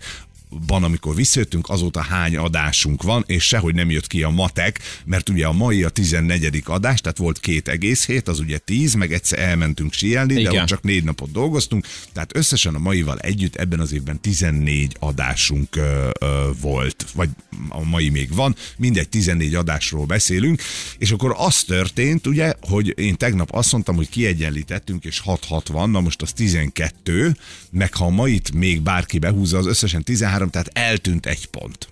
ban, 0.67 0.85
amikor 0.85 1.15
visszajöttünk, 1.15 1.69
azóta 1.69 2.01
hány 2.01 2.37
adásunk 2.37 3.03
van, 3.03 3.25
és 3.27 3.45
sehogy 3.45 3.75
nem 3.75 3.91
jött 3.91 4.07
ki 4.07 4.23
a 4.23 4.29
matek, 4.29 4.81
mert 5.05 5.29
ugye 5.29 5.47
a 5.47 5.53
mai 5.53 5.83
a 5.83 5.89
14. 5.89 6.63
adás, 6.65 7.01
tehát 7.01 7.19
volt 7.19 7.41
két 7.41 7.69
egész 7.69 8.07
hét, 8.07 8.29
az 8.29 8.39
ugye 8.39 8.59
10, 8.59 8.95
meg 8.95 9.13
egyszer 9.13 9.39
elmentünk 9.39 9.93
síelni, 9.93 10.43
de 10.43 10.61
ott 10.61 10.67
csak 10.67 10.83
négy 10.83 11.05
napot 11.05 11.31
dolgoztunk, 11.31 11.87
tehát 12.13 12.37
összesen 12.37 12.75
a 12.75 12.79
maival 12.79 13.19
együtt 13.19 13.57
ebben 13.57 13.81
az 13.81 13.93
évben 13.93 14.21
14 14.21 14.97
adásunk 15.01 15.77
ö, 15.77 16.11
ö, 16.21 16.51
volt, 16.61 17.07
vagy 17.15 17.29
a 17.69 17.85
mai 17.85 18.09
még 18.09 18.35
van, 18.35 18.57
mindegy 18.77 19.09
14 19.09 19.55
adásról 19.55 20.05
beszélünk, 20.05 20.63
és 20.99 21.11
akkor 21.11 21.35
az 21.39 21.63
történt, 21.63 22.27
ugye, 22.27 22.55
hogy 22.61 22.99
én 22.99 23.17
tegnap 23.17 23.49
azt 23.53 23.73
mondtam, 23.73 23.97
hogy 23.97 24.09
kiegyenlítettünk, 24.09 25.05
és 25.05 25.23
6-6 25.25 25.63
van, 25.73 25.91
na 25.91 26.01
most 26.01 26.23
az 26.23 26.33
12, 26.33 27.37
meg 27.71 27.95
ha 27.95 28.05
a 28.05 28.11
mait 28.11 28.53
még 28.53 28.81
bárki 28.81 29.19
behúzza, 29.19 29.59
az 29.59 29.67
összesen 29.67 30.03
13, 30.03 30.36
tehát 30.39 30.71
eltűnt 30.73 31.27
egy 31.27 31.47
pont. 31.47 31.89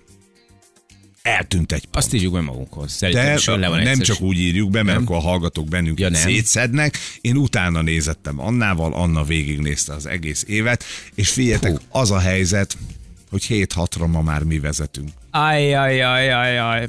Eltűnt 1.21 1.71
egy 1.71 1.81
pont. 1.83 1.95
azt 1.95 2.13
írjuk 2.13 2.33
be 2.33 2.41
magunkhoz. 2.41 2.91
Szerintem 2.91 3.35
De 3.45 3.55
le 3.57 3.67
van 3.67 3.81
nem 3.81 3.99
csak 3.99 4.21
úgy 4.21 4.37
írjuk 4.39 4.69
be, 4.69 4.83
mert 4.83 4.97
Nem? 4.97 5.05
akkor 5.07 5.15
a 5.17 5.27
hallgatók 5.27 5.67
bennünket 5.67 5.99
Ja, 5.99 6.09
nem. 6.09 6.21
szétszednek. 6.21 6.97
Én 7.21 7.35
utána 7.37 7.81
nézettem 7.81 8.39
Annával, 8.39 8.93
Anna 8.93 9.23
végignézte 9.23 9.93
az 9.93 10.05
egész 10.05 10.43
évet, 10.47 10.83
és 11.15 11.29
figyeljetek, 11.29 11.77
az 11.89 12.11
a 12.11 12.19
helyzet, 12.19 12.77
hogy 13.29 13.45
7-6-ra 13.49 14.07
ma 14.11 14.21
már 14.21 14.43
mi 14.43 14.59
vezetünk. 14.59 15.09
Aj, 15.31 15.73
aj, 15.73 16.01
aj, 16.01 16.31
aj, 16.31 16.57
aj. 16.57 16.87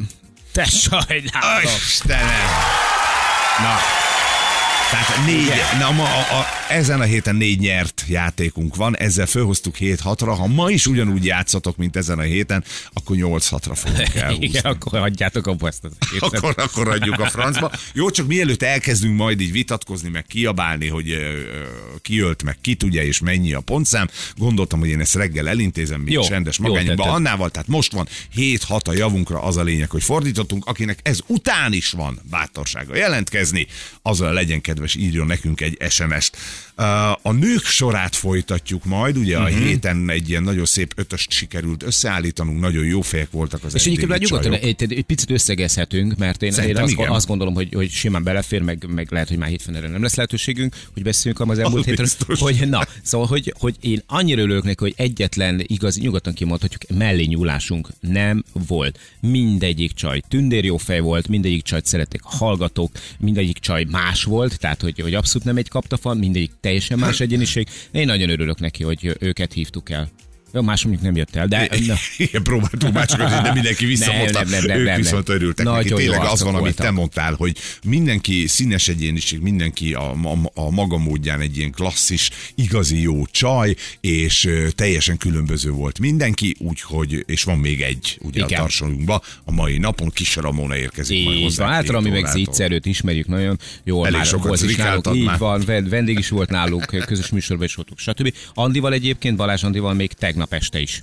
Te 0.53 0.61
Aj, 0.62 0.69
sajnálom. 0.69 1.62
Istenem! 1.87 2.49
Na, 3.59 3.75
Tehát 4.90 5.27
négy, 5.27 5.79
na, 5.79 5.90
ma, 5.90 6.05
a, 6.05 6.19
a, 6.38 6.47
ezen 6.68 7.00
a 7.00 7.05
héten 7.05 7.37
négy 7.37 7.59
nyert 7.59 8.05
játékunk 8.09 8.76
van, 8.76 8.96
ezzel 8.96 9.26
fölhoztuk 9.26 9.74
7-6-ra. 9.79 10.35
Ha 10.38 10.46
ma 10.46 10.70
is 10.70 10.87
ugyanúgy 10.87 11.24
játszatok, 11.24 11.76
mint 11.76 11.96
ezen 11.96 12.18
a 12.18 12.22
héten, 12.22 12.64
akkor 12.92 13.16
8-6-ra 13.18 13.72
fogunk 13.74 14.14
elhúzni. 14.14 14.44
Igen, 14.44 14.64
akkor 14.64 15.00
hagyjátok 15.00 15.46
abba 15.46 15.68
ezt 15.68 15.85
az 15.85 15.92
egészet. 16.09 16.35
akkor, 16.35 16.55
akkor 16.57 16.88
adjuk 16.88 17.18
a 17.18 17.29
francba. 17.29 17.70
Jó, 17.92 18.11
csak 18.11 18.26
mielőtt 18.26 18.62
elkezdünk 18.62 19.16
majd 19.16 19.40
így 19.40 19.52
vitatkozni, 19.52 20.09
meg 20.09 20.26
kiabálni, 20.26 20.88
hogy 20.88 21.11
ö, 21.11 21.42
ki 22.02 22.20
ölt, 22.20 22.42
meg 22.42 22.59
ki 22.61 22.74
tudja, 22.74 23.02
és 23.02 23.18
mennyi 23.20 23.52
a 23.52 23.61
pontszám, 23.61 24.09
gondoltam, 24.37 24.79
hogy 24.79 24.88
én 24.88 25.00
ezt 25.00 25.14
reggel 25.14 25.48
elintézem, 25.48 26.00
mint 26.00 26.12
Jó, 26.12 26.22
rendes 26.29 26.59
magányba. 26.59 27.05
Annával, 27.05 27.50
tehát 27.50 27.68
most 27.68 27.92
van 27.92 28.09
7-6 28.37 28.88
a 28.88 28.92
javunkra 28.92 29.42
az 29.42 29.57
a 29.57 29.62
lényeg, 29.62 29.90
hogy 29.90 30.02
fordítottunk, 30.02 30.66
akinek 30.66 30.98
ez 31.02 31.18
után 31.26 31.72
is 31.72 31.90
van 31.90 32.20
bátorsága 32.31 32.96
jelentkezni, 32.96 33.66
azzal 34.02 34.33
legyen 34.33 34.61
kedves, 34.61 34.94
írjon 34.94 35.26
nekünk 35.26 35.61
egy 35.61 35.76
SMS-t. 35.88 36.37
A 37.23 37.33
nők 37.33 37.64
sorát 37.64 38.16
folytatjuk 38.16 38.85
majd, 38.85 39.16
ugye 39.16 39.37
Mhm. 39.37 39.45
a 39.45 39.49
héten 39.49 40.11
egy 40.11 40.29
ilyen 40.29 40.42
nagyon 40.42 40.64
szép 40.64 40.92
ötöst 40.97 41.31
sikerült 41.31 41.83
összeállítanunk, 41.83 42.61
nagyon 42.61 42.85
jó 42.85 43.01
fejek 43.01 43.31
voltak 43.31 43.64
az 43.64 43.75
És 43.75 43.87
egyébként 43.87 44.19
nyugodtan 44.19 44.51
csajok. 44.53 44.81
egy, 44.81 44.92
egy 44.92 45.03
picit 45.05 45.31
összegezhetünk, 45.31 46.16
mert 46.16 46.42
én, 46.42 46.49
én 46.49 46.55
Szerintem 46.55 46.85
azt, 46.85 46.92
igen. 46.92 47.09
azt 47.11 47.27
gondolom, 47.27 47.55
hogy, 47.55 47.69
hogy 47.75 47.90
simán 47.90 48.23
belefér, 48.23 48.62
meg, 48.62 48.87
meg 48.88 49.11
lehet, 49.11 49.29
hogy 49.29 49.37
már 49.38 49.49
hétfőn 49.49 49.75
erre 49.75 49.88
nem 49.88 50.03
lesz 50.03 50.14
lehetőségünk, 50.14 50.75
hogy 50.95 51.03
beszéljünk 51.03 51.51
az 51.51 51.59
elmúlt 51.59 51.85
hétről. 51.85 52.07
Hogy, 52.38 52.69
na, 52.69 52.87
szóval, 53.03 53.27
hogy, 53.27 53.55
hogy 53.59 53.75
én 53.81 54.03
annyira 54.07 54.40
örülök 54.42 54.62
neki, 54.64 54.77
hogy 54.85 54.95
egyetlen 54.97 55.62
igazi, 55.66 56.01
nyugodtan 56.01 56.35
kimondhatjuk, 56.35 56.99
mellé 56.99 57.25
nyúlásunk 57.25 57.88
nem 58.01 58.45
volt. 58.66 58.99
Mindegyik 59.21 59.92
csaj 59.92 60.21
tündér 60.29 60.64
jó 60.64 60.77
fej 60.77 61.01
volt, 61.01 61.29
mindegyik 61.29 61.62
csajt 61.62 61.87
szerették 61.87 62.21
a 62.25 62.29
hallgatók, 62.37 62.92
mindegyik 63.19 63.59
csaj 63.59 63.85
más 63.90 64.25
volt, 64.25 64.59
tehát 64.59 64.81
hogy, 64.83 65.01
hogy 65.01 65.14
abszolút 65.14 65.47
nem 65.47 65.57
egy 65.57 65.69
kaptafan, 65.69 66.16
mindegyik 66.16 66.45
teljesen 66.61 66.98
más 66.98 67.20
egyeniség. 67.20 67.68
Én 67.90 68.06
nagyon 68.06 68.30
örülök 68.30 68.61
neki, 68.61 68.85
hogy 68.85 69.16
őket 69.18 69.52
hívtuk 69.52 69.90
el. 69.90 70.09
Jó, 70.57 70.62
más 70.62 70.83
mondjuk 70.83 71.05
nem 71.05 71.16
jött 71.16 71.37
el, 71.37 71.47
de 71.47 71.69
Igen, 72.16 72.42
próbáltunk 72.42 72.92
másokat, 72.92 73.42
de 73.42 73.53
mindenki 73.53 73.85
visszamondta. 73.87 74.38
Nem, 74.42 74.49
nem, 74.49 74.64
nem, 74.64 74.79
ők 74.79 74.87
nem, 74.87 74.97
viszont 74.97 75.29
örültek 75.29 75.64
Nagyon 75.66 75.83
neki. 75.83 75.95
Tényleg 75.95 76.21
az 76.21 76.42
van, 76.42 76.55
amit 76.55 76.77
te 76.77 76.90
mondtál, 76.90 77.35
hogy 77.35 77.57
mindenki 77.85 78.47
színes 78.47 78.88
egyéniség, 78.88 79.40
mindenki 79.40 79.92
a, 79.95 80.11
a, 80.12 80.38
a 80.55 80.71
maga 80.71 80.99
módján 80.99 81.40
egy 81.40 81.57
ilyen 81.57 81.71
klasszis, 81.71 82.31
igazi 82.55 83.01
jó 83.01 83.27
csaj, 83.27 83.75
és 84.01 84.49
teljesen 84.75 85.16
különböző 85.16 85.71
volt 85.71 85.99
mindenki, 85.99 86.57
úgyhogy, 86.59 87.25
és 87.27 87.42
van 87.42 87.59
még 87.59 87.81
egy, 87.81 88.19
ugye 88.23 88.45
Igen. 88.45 88.59
a 88.59 88.62
tarsolyunkba, 88.62 89.23
a 89.45 89.53
mai 89.53 89.79
napon 89.79 90.11
Kis 90.11 90.37
Ramona 90.37 90.77
érkezik 90.77 91.25
majd 91.25 91.37
Így 91.37 91.42
hozzá. 91.42 91.64
van, 91.64 91.73
általában 91.73 92.11
mi 92.11 92.21
meg 92.21 92.31
Zicserőt 92.31 92.87
ismerjük 92.87 93.27
nagyon 93.27 93.59
jól. 93.85 94.07
Elég 94.07 94.16
már 94.16 94.27
sokat 94.27 94.62
is 94.62 94.77
nálunk, 94.77 95.09
így 95.14 95.25
már. 95.25 95.38
van, 95.38 95.62
ven- 95.66 95.88
vendég 95.88 96.19
is 96.19 96.29
volt 96.29 96.51
nálunk, 96.51 96.85
közös 97.07 97.29
műsorban 97.29 97.66
is 97.66 97.75
voltunk, 97.75 97.99
stb. 97.99 98.35
Andival 98.55 98.92
egyébként, 98.92 99.37
Balázs 99.37 99.64
Andival 99.64 99.95
még 99.95 100.12
tegnap 100.12 100.45
este 100.52 100.80
is. 100.80 101.02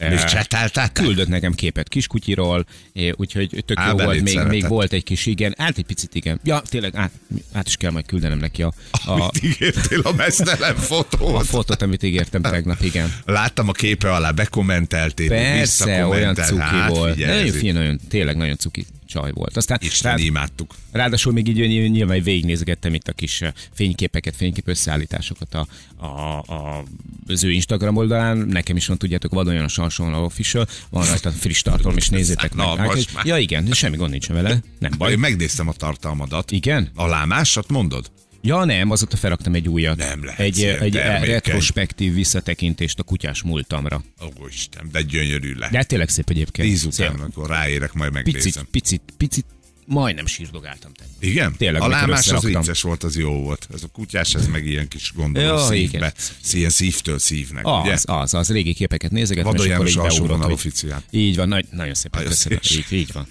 És 0.00 0.22
Eh, 0.22 0.24
csetálták? 0.24 0.92
Küldött 0.92 1.28
nekem 1.28 1.54
képet 1.54 1.88
kiskutyiról, 1.88 2.66
eh, 2.92 3.10
úgyhogy 3.16 3.62
tök 3.66 3.78
Á, 3.78 3.88
jó 3.88 3.96
volt, 3.96 4.22
még, 4.22 4.38
még 4.38 4.68
volt 4.68 4.92
egy 4.92 5.04
kis 5.04 5.26
igen, 5.26 5.54
hát 5.58 5.78
egy 5.78 5.84
picit 5.84 6.14
igen. 6.14 6.40
Ja, 6.44 6.60
tényleg, 6.68 6.96
át, 6.96 7.10
át 7.52 7.66
is 7.66 7.76
kell 7.76 7.90
majd 7.90 8.06
küldenem 8.06 8.38
neki 8.38 8.62
a, 8.62 8.72
a, 9.04 9.14
Mit 9.14 9.42
ígértél 9.42 10.00
a 10.00 10.12
mesztelen 10.12 10.76
a 10.76 10.80
fotót? 10.80 11.46
fotót, 11.46 11.82
amit 11.82 12.02
ígértem 12.02 12.42
tegnap, 12.42 12.82
igen. 12.82 13.14
Láttam 13.24 13.68
a 13.68 13.72
képe 13.72 14.12
alá, 14.12 14.30
bekommenteltél, 14.30 15.28
Persze, 15.28 16.06
olyan 16.06 16.34
cuki 16.34 16.60
hát, 16.60 16.90
volt. 16.90 17.16
Nagyon 17.16 17.74
nagyon, 17.74 18.00
tényleg 18.08 18.36
nagyon 18.36 18.56
cuki 18.56 18.86
csaj 19.10 19.30
volt. 19.34 19.56
Aztán 19.56 19.78
Isten 19.82 20.10
rád- 20.10 20.20
imádtuk. 20.20 20.74
Ráadásul 20.92 21.32
még 21.32 21.48
így 21.48 21.56
ny- 21.58 21.90
nyilván 21.90 22.22
végignézgettem 22.22 22.94
itt 22.94 23.08
a 23.08 23.12
kis 23.12 23.40
eh, 23.42 23.52
fényképeket, 23.72 24.36
fénykép 24.36 24.68
összeállításokat 24.68 25.54
a, 25.54 25.66
a, 25.96 26.38
a, 26.38 26.84
az 27.26 27.44
ő 27.44 27.50
Instagram 27.50 27.96
oldalán. 27.96 28.36
Nekem 28.38 28.76
is 28.76 28.86
van, 28.86 28.98
tudjátok, 28.98 29.32
van 29.32 29.46
olyan 29.46 29.64
a 29.64 29.68
Sanson 29.68 30.14
Official, 30.14 30.66
van 30.90 31.06
rajta 31.06 31.30
friss 31.30 31.62
tartalom, 31.62 31.96
és 31.96 32.08
nézzétek 32.08 32.54
meg. 32.54 32.66
Szánalmas 32.66 33.04
Hát, 33.04 33.14
már. 33.14 33.26
Ja 33.26 33.38
igen, 33.38 33.72
semmi 33.72 33.96
gond 33.96 34.10
nincs 34.10 34.26
vele. 34.28 34.58
Nem 34.78 34.92
baj. 34.98 35.12
Én 35.12 35.18
megnéztem 35.18 35.68
a 35.68 35.72
tartalmadat. 35.72 36.50
Igen? 36.50 36.90
A 36.94 37.06
lámásat 37.06 37.68
mondod? 37.68 38.10
Ja 38.42 38.64
nem, 38.64 38.90
azóta 38.90 39.16
felraktam 39.16 39.54
egy 39.54 39.68
újat. 39.68 39.96
Nem 39.96 40.24
lehet 40.24 40.40
Egy, 40.40 40.62
egy 40.62 40.94
retrospektív 40.94 42.14
visszatekintést 42.14 42.98
a 42.98 43.02
kutyás 43.02 43.42
múltamra. 43.42 44.02
Ó, 44.24 44.46
Isten, 44.48 44.88
de 44.92 45.02
gyönyörű 45.02 45.54
le. 45.54 45.68
De 45.70 45.82
tényleg 45.84 46.08
szép 46.08 46.30
egyébként. 46.30 46.68
Tíz 46.68 46.84
után, 46.84 47.14
amikor 47.14 47.48
ráérek, 47.48 47.92
majd 47.92 48.12
Picit, 48.12 48.32
megnézem. 48.34 48.66
picit, 48.70 49.02
picit, 49.16 49.44
majdnem 49.86 50.26
sírdogáltam. 50.26 50.92
tegnap. 50.92 51.22
Igen? 51.22 51.54
Tényleg, 51.56 51.82
a 51.82 51.88
lámás 51.88 52.28
az 52.28 52.44
vicces 52.44 52.82
volt, 52.82 53.02
az 53.02 53.16
jó 53.16 53.32
volt. 53.32 53.68
Ez 53.74 53.82
a 53.82 53.86
kutyás, 53.88 54.34
ez 54.34 54.46
meg 54.46 54.66
ilyen 54.66 54.88
kis 54.88 55.12
gondolom 55.14 55.58
Jó, 55.58 55.64
szívbe. 55.66 56.12
Ilyen 56.52 56.70
szívtől 56.70 57.18
szívnek, 57.18 57.66
ugye? 57.66 57.92
Az, 57.92 58.04
az, 58.06 58.34
az, 58.34 58.50
régi 58.50 58.74
képeket 58.74 59.10
és 59.12 59.30
akkor 59.38 59.66
János 59.66 60.18
hogy- 60.18 60.52
officiál. 60.52 61.02
Így 61.10 61.36
van, 61.36 61.48
nagy, 61.48 61.66
nagyon 61.70 61.94
szépen 61.94 62.24
köszönöm. 62.24 62.58
Így, 62.72 62.86
így 62.90 63.12
van. 63.12 63.26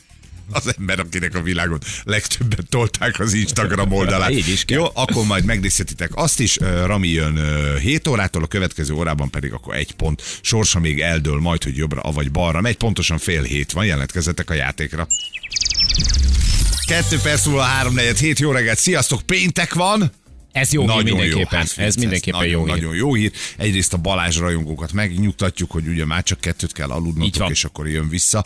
Az 0.51 0.75
ember, 0.77 0.99
akinek 0.99 1.35
a 1.35 1.41
világon 1.41 1.79
legtöbbet 2.03 2.69
tolták 2.69 3.19
az 3.19 3.33
Instagram 3.33 3.91
oldalát. 3.91 4.31
Így 4.31 4.47
is 4.47 4.65
kell. 4.65 4.77
Jó, 4.77 4.85
akkor 4.93 5.25
majd 5.25 5.45
megnézhetitek 5.45 6.11
azt 6.13 6.39
is. 6.39 6.57
Rami 6.85 7.07
jön 7.07 7.37
ö, 7.37 7.77
7 7.77 8.07
órától, 8.07 8.43
a 8.43 8.47
következő 8.47 8.93
órában 8.93 9.29
pedig 9.29 9.53
akkor 9.53 9.75
egy 9.75 9.91
pont. 9.91 10.39
Sorsa 10.41 10.79
még 10.79 10.99
eldől 10.99 11.39
majd, 11.39 11.63
hogy 11.63 11.77
jobbra, 11.77 12.01
avagy 12.01 12.31
balra 12.31 12.61
megy. 12.61 12.77
Pontosan 12.77 13.17
fél 13.17 13.43
hét 13.43 13.71
van, 13.71 13.85
jelentkezzetek 13.85 14.49
a 14.49 14.53
játékra. 14.53 15.07
Kettő 16.87 17.19
perc 17.19 17.45
múlva 17.45 17.61
három 17.61 17.93
negyed 17.93 18.17
hét, 18.17 18.39
jó 18.39 18.51
reggelt, 18.51 18.79
sziasztok, 18.79 19.21
péntek 19.21 19.73
van! 19.73 20.11
Ez 20.51 20.71
jó 20.73 20.89
hír 20.91 21.03
mindenképpen. 21.03 21.59
hát 21.59 21.73
ez 21.77 21.95
mindenképpen 21.95 22.39
nagyon, 22.39 22.59
jó 22.59 22.65
hír. 22.65 22.73
Nagyon 22.75 22.95
jó 22.95 23.13
hír. 23.13 23.31
Egyrészt 23.57 23.93
a 23.93 23.97
Balázs 23.97 24.37
rajongókat 24.37 24.91
megnyugtatjuk, 24.93 25.71
hogy 25.71 25.87
ugye 25.87 26.05
már 26.05 26.23
csak 26.23 26.39
kettőt 26.39 26.71
kell 26.71 26.89
aludnotok, 26.89 27.49
és 27.49 27.63
akkor 27.63 27.87
jön 27.87 28.09
vissza. 28.09 28.45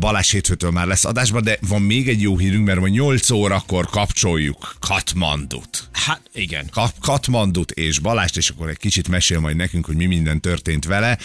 Balázs 0.00 0.30
hétfőtől 0.30 0.70
már 0.70 0.86
lesz 0.86 1.04
adásban, 1.04 1.42
de 1.42 1.58
van 1.68 1.82
még 1.82 2.08
egy 2.08 2.20
jó 2.20 2.38
hírünk, 2.38 2.66
mert 2.66 2.80
majd 2.80 2.92
8 2.92 3.30
órakor 3.30 3.86
kapcsoljuk 3.86 4.74
Katmandut. 4.80 5.88
Hát 5.92 6.20
igen. 6.34 6.66
Ka- 6.70 6.94
Katmandut 7.00 7.70
és 7.70 7.98
Balást, 7.98 8.36
és 8.36 8.48
akkor 8.48 8.68
egy 8.68 8.76
kicsit 8.76 9.08
mesél 9.08 9.40
majd 9.40 9.56
nekünk, 9.56 9.86
hogy 9.86 9.96
mi 9.96 10.06
minden 10.06 10.40
történt 10.40 10.84
vele. 10.84 11.18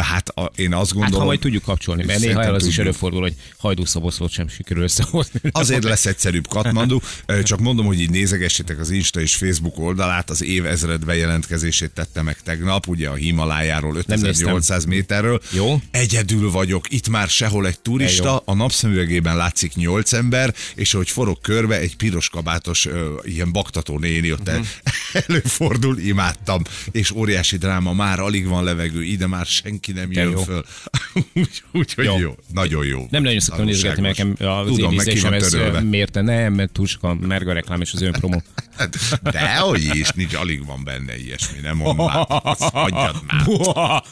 Hát 0.00 0.28
a, 0.28 0.50
én 0.56 0.74
azt 0.74 0.88
Hát 0.90 0.98
gondolom... 0.98 1.20
ha 1.20 1.24
majd 1.26 1.40
tudjuk 1.40 1.62
kapcsolni, 1.62 2.04
mert 2.04 2.18
néha 2.18 2.32
Szerintem 2.32 2.54
az 2.54 2.62
is 2.62 2.68
tudjuk. 2.68 2.86
előfordul, 2.86 3.20
hogy 3.20 3.34
hajdúszoboszlót 3.58 4.30
sem 4.30 4.48
sikerül 4.48 4.82
összehozni. 4.82 5.40
Azért 5.50 5.84
lesz 5.84 6.06
egyszerűbb 6.06 6.48
Katmandu, 6.48 6.98
csak 7.42 7.60
mondom, 7.60 7.86
hogy 7.86 8.00
így 8.00 8.10
nézegessétek 8.10 8.78
az 8.78 8.90
Insta 8.90 9.20
és 9.20 9.34
Facebook 9.40 9.78
oldalát, 9.78 10.30
az 10.30 10.42
év 10.42 10.66
ezred 10.66 11.04
bejelentkezését 11.04 11.90
tette 11.90 12.22
meg 12.22 12.36
tegnap, 12.44 12.86
ugye 12.86 13.08
a 13.08 13.14
Himalájáról 13.14 13.96
5800 13.96 14.84
méterről. 14.84 15.40
Jó. 15.52 15.80
Egyedül 15.90 16.50
vagyok, 16.50 16.92
itt 16.92 17.08
már 17.08 17.28
sehol 17.28 17.66
egy 17.66 17.80
turista, 17.80 18.42
a 18.44 18.54
napszemüvegében 18.54 19.36
látszik 19.36 19.74
8 19.74 20.12
ember, 20.12 20.54
és 20.74 20.94
ahogy 20.94 21.10
forog 21.10 21.40
körbe, 21.40 21.78
egy 21.78 21.96
piros 21.96 22.28
kabátos 22.28 22.86
ö, 22.86 23.14
ilyen 23.22 23.52
baktató 23.52 23.98
néni 23.98 24.32
ott 24.32 24.48
uh-huh. 24.48 24.66
előfordul, 25.26 25.98
imádtam, 25.98 26.62
és 26.90 27.10
óriási 27.10 27.56
dráma, 27.56 27.92
már 27.92 28.20
alig 28.20 28.46
van 28.46 28.64
levegő, 28.64 29.02
ide 29.02 29.26
már 29.26 29.46
senki 29.46 29.92
nem 29.92 30.12
jön 30.12 30.36
föl. 30.36 30.64
Úgyhogy 31.34 31.62
úgy, 31.72 31.94
hogy 31.94 32.04
jó. 32.04 32.18
Jó. 32.18 32.34
nagyon 32.52 32.86
jó. 32.86 33.06
Nem 33.10 33.22
nagyon 33.22 33.40
szoktam 33.40 33.64
nézgetni, 33.64 34.02
mert 34.02 34.16
nekem 34.16 34.48
az 34.48 34.66
Tudom, 34.66 34.94
meg 34.94 35.06
ki 35.06 35.20
van 35.20 35.32
ez 35.32 35.48
törölve. 35.48 35.80
mérte. 35.80 36.20
Nem, 36.20 36.52
mert 36.52 36.72
túl 36.72 36.86
sok 36.86 37.02
a 37.02 37.14
merga 37.14 37.52
reklám 37.52 37.80
és 37.80 37.92
az 37.92 38.02
önpromó. 38.02 38.42
De 39.22 39.56
hogy 39.56 39.96
is, 39.96 40.10
nincs, 40.10 40.34
alig 40.34 40.66
van 40.66 40.84
benne 40.84 41.18
ilyesmi, 41.18 41.58
nem 41.62 41.76
mondd 41.76 41.96
már. 41.96 42.26
Hagyjad 42.58 43.22
már. 43.28 44.02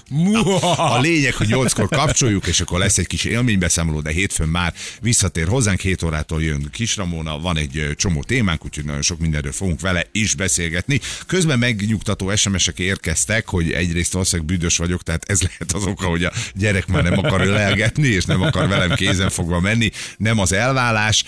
A 0.77 1.01
lényeg, 1.01 1.35
hogy 1.35 1.47
nyolckor 1.47 1.89
kapcsoljuk, 1.89 2.47
és 2.47 2.61
akkor 2.61 2.79
lesz 2.79 2.99
egy 2.99 3.07
kis 3.07 3.25
élménybeszámoló, 3.25 4.01
de 4.01 4.11
hétfőn 4.11 4.49
már 4.49 4.75
visszatér 5.01 5.49
hozzánk, 5.49 5.81
7 5.81 6.03
órától 6.03 6.43
jön 6.43 6.69
Kis 6.73 6.97
Ramona, 6.97 7.39
van 7.39 7.57
egy 7.57 7.87
csomó 7.97 8.23
témánk, 8.23 8.65
úgyhogy 8.65 8.85
nagyon 8.85 9.03
sok 9.03 9.19
mindenről 9.19 9.53
fogunk 9.53 9.81
vele 9.81 10.07
is 10.13 10.35
beszélgetni. 10.35 11.01
Közben 11.27 11.59
megnyugtató 11.59 12.37
SMS-ek 12.37 12.79
érkeztek, 12.79 13.49
hogy 13.49 13.73
egyrészt 13.73 14.13
valószínűleg 14.13 14.51
büdös 14.51 14.77
vagyok, 14.77 15.03
tehát 15.03 15.25
ez 15.31 15.43
lehet 15.43 15.73
az 15.73 15.85
oka, 15.87 16.07
hogy 16.07 16.25
a 16.25 16.33
gyerek 16.55 16.87
már 16.89 17.03
nem 17.03 17.19
akar 17.19 17.41
ölelgetni, 17.41 18.07
és 18.07 18.25
nem 18.25 18.43
akar 18.43 18.69
velem 18.69 18.95
kézen 18.95 19.31
fogva 19.31 19.61
menni, 19.61 19.91
nem 20.17 20.39
az 20.39 20.53
elvállás. 20.53 21.25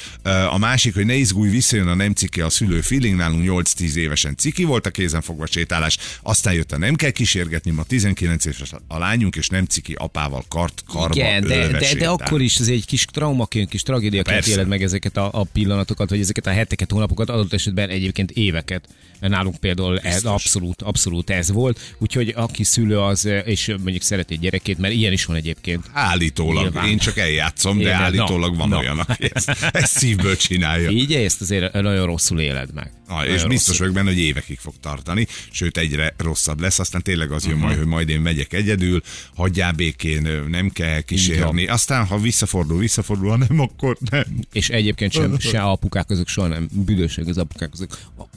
A 0.50 0.58
másik, 0.58 0.94
hogy 0.94 1.06
ne 1.06 1.14
izgulj, 1.14 1.50
visszajön 1.50 1.88
a 1.88 1.94
nem 1.94 2.12
ciki 2.12 2.40
a 2.40 2.48
szülő 2.48 2.80
feeling, 2.80 3.16
nálunk 3.16 3.66
8-10 3.66 3.94
évesen 3.94 4.36
ciki 4.36 4.64
volt 4.64 4.86
a 4.86 4.90
kézen 4.90 5.20
fogva 5.20 5.46
sétálás, 5.46 5.98
aztán 6.22 6.54
jött 6.54 6.72
a 6.72 6.78
nem 6.78 6.94
kell 6.94 7.10
kísérgetni, 7.10 7.70
ma 7.70 7.82
19 7.82 8.44
éves 8.44 8.72
a 8.88 8.98
lányunk, 8.98 9.36
és 9.36 9.48
nem 9.48 9.64
ciki 9.64 9.92
apával 9.92 10.44
kart, 10.48 10.82
karba 10.88 11.14
Igen, 11.14 11.46
de, 11.46 11.68
de, 11.68 11.94
de 11.94 12.08
akkor 12.08 12.40
is 12.40 12.56
ez 12.56 12.68
egy 12.68 12.86
kis 12.86 13.04
traumaként, 13.04 13.68
kis 13.68 13.82
tragédiaként 13.82 14.46
éled 14.46 14.68
meg 14.68 14.82
ezeket 14.82 15.16
a, 15.16 15.28
a 15.32 15.44
pillanatokat, 15.44 16.10
vagy 16.10 16.20
ezeket 16.20 16.46
a 16.46 16.50
heteket, 16.50 16.90
hónapokat, 16.90 17.28
adott 17.28 17.52
esetben 17.52 17.88
egyébként 17.88 18.30
éveket. 18.30 18.88
Nálunk 19.20 19.56
például 19.56 19.98
ez 19.98 20.24
abszolút, 20.24 20.82
abszolút 20.82 21.30
ez 21.30 21.50
volt. 21.50 21.94
Úgyhogy 21.98 22.32
aki 22.36 22.64
szülő 22.64 23.00
az, 23.00 23.28
és 23.44 23.66
mondjuk 23.66 24.02
szereti 24.02 24.34
egy 24.34 24.40
gyerekét, 24.40 24.78
mert 24.78 24.94
ilyen 24.94 25.12
is 25.12 25.24
van 25.24 25.36
egyébként. 25.50 25.84
Állítólag, 25.92 26.62
Nyilván. 26.62 26.88
én 26.88 26.98
csak 26.98 27.16
eljátszom, 27.18 27.76
de 27.76 27.82
Igen, 27.82 27.94
állítólag 28.00 28.56
van 28.56 28.68
na. 28.68 28.78
olyan, 28.78 28.98
aki 28.98 29.30
ezt, 29.32 29.50
ezt 29.72 29.96
szívből 29.96 30.36
csinálja. 30.36 30.90
Így 30.90 31.14
ezt 31.14 31.40
azért 31.40 31.72
nagyon 31.72 32.06
rosszul 32.06 32.40
éled 32.40 32.72
meg. 32.74 32.90
Na, 33.10 33.26
és 33.26 33.44
biztos 33.44 33.66
rossz. 33.68 33.78
vagyok 33.78 33.94
benne, 33.94 34.08
hogy 34.08 34.18
évekig 34.18 34.58
fog 34.58 34.74
tartani, 34.80 35.26
sőt 35.50 35.76
egyre 35.76 36.14
rosszabb 36.18 36.60
lesz, 36.60 36.78
aztán 36.78 37.02
tényleg 37.02 37.30
az 37.32 37.46
jön 37.46 37.56
majd, 37.58 37.76
hogy 37.76 37.86
majd 37.86 38.08
én 38.08 38.20
megyek 38.20 38.52
egyedül, 38.52 39.02
hagyjál 39.34 39.72
békén, 39.72 40.44
nem 40.48 40.70
kell 40.70 41.00
kísérni, 41.00 41.66
aztán 41.66 42.06
ha 42.06 42.18
visszafordul, 42.18 42.78
visszafordul, 42.78 43.28
ha 43.30 43.36
nem, 43.36 43.60
akkor 43.60 43.96
nem. 44.10 44.24
És 44.52 44.68
egyébként 44.68 45.12
sem, 45.12 45.38
se 45.52 45.60
apukák 45.62 46.10
azok 46.10 46.28
soha 46.28 46.46
nem 46.46 46.68
büdöség 46.72 47.28
az 47.28 47.38
apukák 47.38 47.70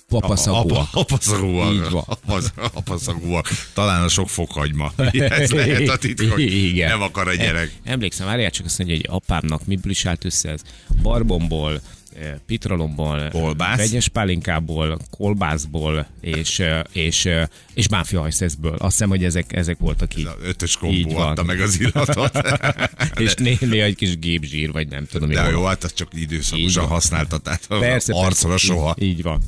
papaszakúak. 0.07 0.71
Apa- 0.71 0.93
Apaszagúak. 0.93 1.73
Így 1.73 1.89
van. 1.89 2.03
Apasz- 2.07 2.53
Apaszagúak. 2.73 3.47
Talán 3.73 4.03
a 4.03 4.07
sok 4.07 4.29
fokhagyma. 4.29 4.91
Ez 5.12 5.51
lehet 5.51 5.89
a 5.89 5.97
titok, 5.97 6.31
hogy 6.31 6.41
Igen. 6.53 6.89
nem 6.89 7.01
akar 7.01 7.27
a 7.27 7.33
gyerek. 7.36 7.71
Emlékszem, 7.83 8.25
várjál 8.27 8.51
csak 8.51 8.65
azt 8.65 8.77
mondja, 8.77 8.95
hogy 8.95 9.07
apámnak 9.09 9.65
miből 9.65 9.91
is 9.91 10.05
állt 10.05 10.25
össze 10.25 10.49
ez? 10.49 10.62
Barbomból, 11.01 11.81
eh, 12.19 12.34
pitrolomból, 12.45 13.30
Kolbász. 13.32 13.78
vegyes 13.78 14.08
pálinkából, 14.08 14.99
kolbászból 15.10 16.08
és, 16.21 16.60
eh, 16.60 16.82
és, 16.91 17.26
eh, 17.26 17.47
és 17.73 17.88
máfiahajszeszből. 17.88 18.76
Azt 18.78 18.91
hiszem, 18.91 19.10
hogy 19.10 19.23
ezek, 19.23 19.54
ezek 19.54 19.78
voltak 19.80 20.15
így. 20.15 20.26
A 20.26 20.36
ötös 20.43 20.78
kombó 20.78 21.17
adta 21.17 21.43
meg 21.43 21.60
az 21.62 21.80
illatot. 21.80 22.41
és 23.17 23.34
néha 23.36 23.86
egy 23.86 23.95
kis 23.95 24.19
gépzsír, 24.19 24.71
vagy 24.71 24.88
nem 24.88 25.06
tudom. 25.06 25.30
De 25.30 25.41
volt. 25.41 25.52
jó, 25.52 25.63
hát 25.65 25.84
az 25.84 25.93
csak 25.93 26.08
időszakosan 26.13 26.88
használta, 26.88 27.38
tehát 27.38 27.67
Persze, 27.67 28.13
arcra 28.15 28.49
persze. 28.49 28.65
soha. 28.65 28.95
Így, 28.99 29.08
így 29.08 29.21
van. 29.21 29.41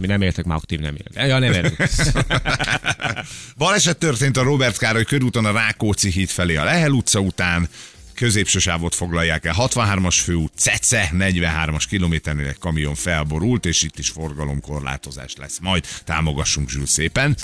Mi 0.00 0.06
nem 0.06 0.22
éltek, 0.22 0.44
már 0.44 0.56
aktív 0.56 0.78
nem 0.78 0.94
élt. 0.94 1.28
Ja, 1.28 1.38
nem 1.38 1.52
éltek. 1.52 1.90
Baleset 3.56 3.98
történt 3.98 4.36
a 4.36 4.42
Robert 4.42 4.78
Károly 4.78 5.04
körúton 5.04 5.44
a 5.44 5.52
Rákóczi 5.52 6.10
híd 6.10 6.28
felé 6.28 6.56
a 6.56 6.64
Lehel 6.64 6.90
utca 6.90 7.20
után. 7.20 7.68
Középső 8.20 8.58
sávot 8.58 8.94
foglalják 8.94 9.44
el. 9.44 9.54
63-as 9.58 10.18
főút, 10.22 10.52
Cece, 10.56 11.10
43-as 11.12 11.84
kilométernél 11.88 12.48
egy 12.48 12.58
kamion 12.58 12.94
felborult, 12.94 13.66
és 13.66 13.82
itt 13.82 13.98
is 13.98 14.08
forgalomkorlátozás 14.08 15.34
lesz. 15.36 15.58
Majd 15.58 15.84
támogassunk 16.04 16.70
Zsül 16.70 16.86
szépen. 16.86 17.36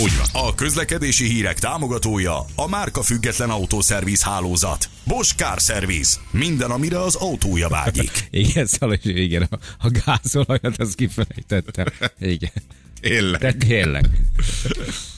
Úgy 0.00 0.12
van. 0.16 0.44
A 0.44 0.54
közlekedési 0.54 1.24
hírek 1.24 1.58
támogatója 1.58 2.44
a 2.54 2.68
márka 2.68 3.02
független 3.02 3.50
autószerviz 3.50 4.22
hálózat. 4.22 4.88
Bosch 5.04 5.36
Car 5.36 5.60
Service. 5.60 6.18
Minden, 6.30 6.70
amire 6.70 7.00
az 7.00 7.14
autója 7.14 7.68
vágyik. 7.68 8.10
Igen, 8.30 8.66
szóval, 8.66 8.98
igen, 9.02 9.48
a, 9.50 9.58
a 9.78 9.90
gázolajat 10.04 10.78
az 10.78 10.94
kifelejtettem. 10.94 11.86
Igen. 12.18 12.52
Tényleg. 13.00 13.40
De 13.40 13.52
tényleg. 13.52 14.08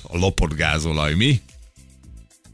A 0.02 0.16
lopott 0.16 0.54
gázolaj, 0.54 1.14
mi? 1.14 1.40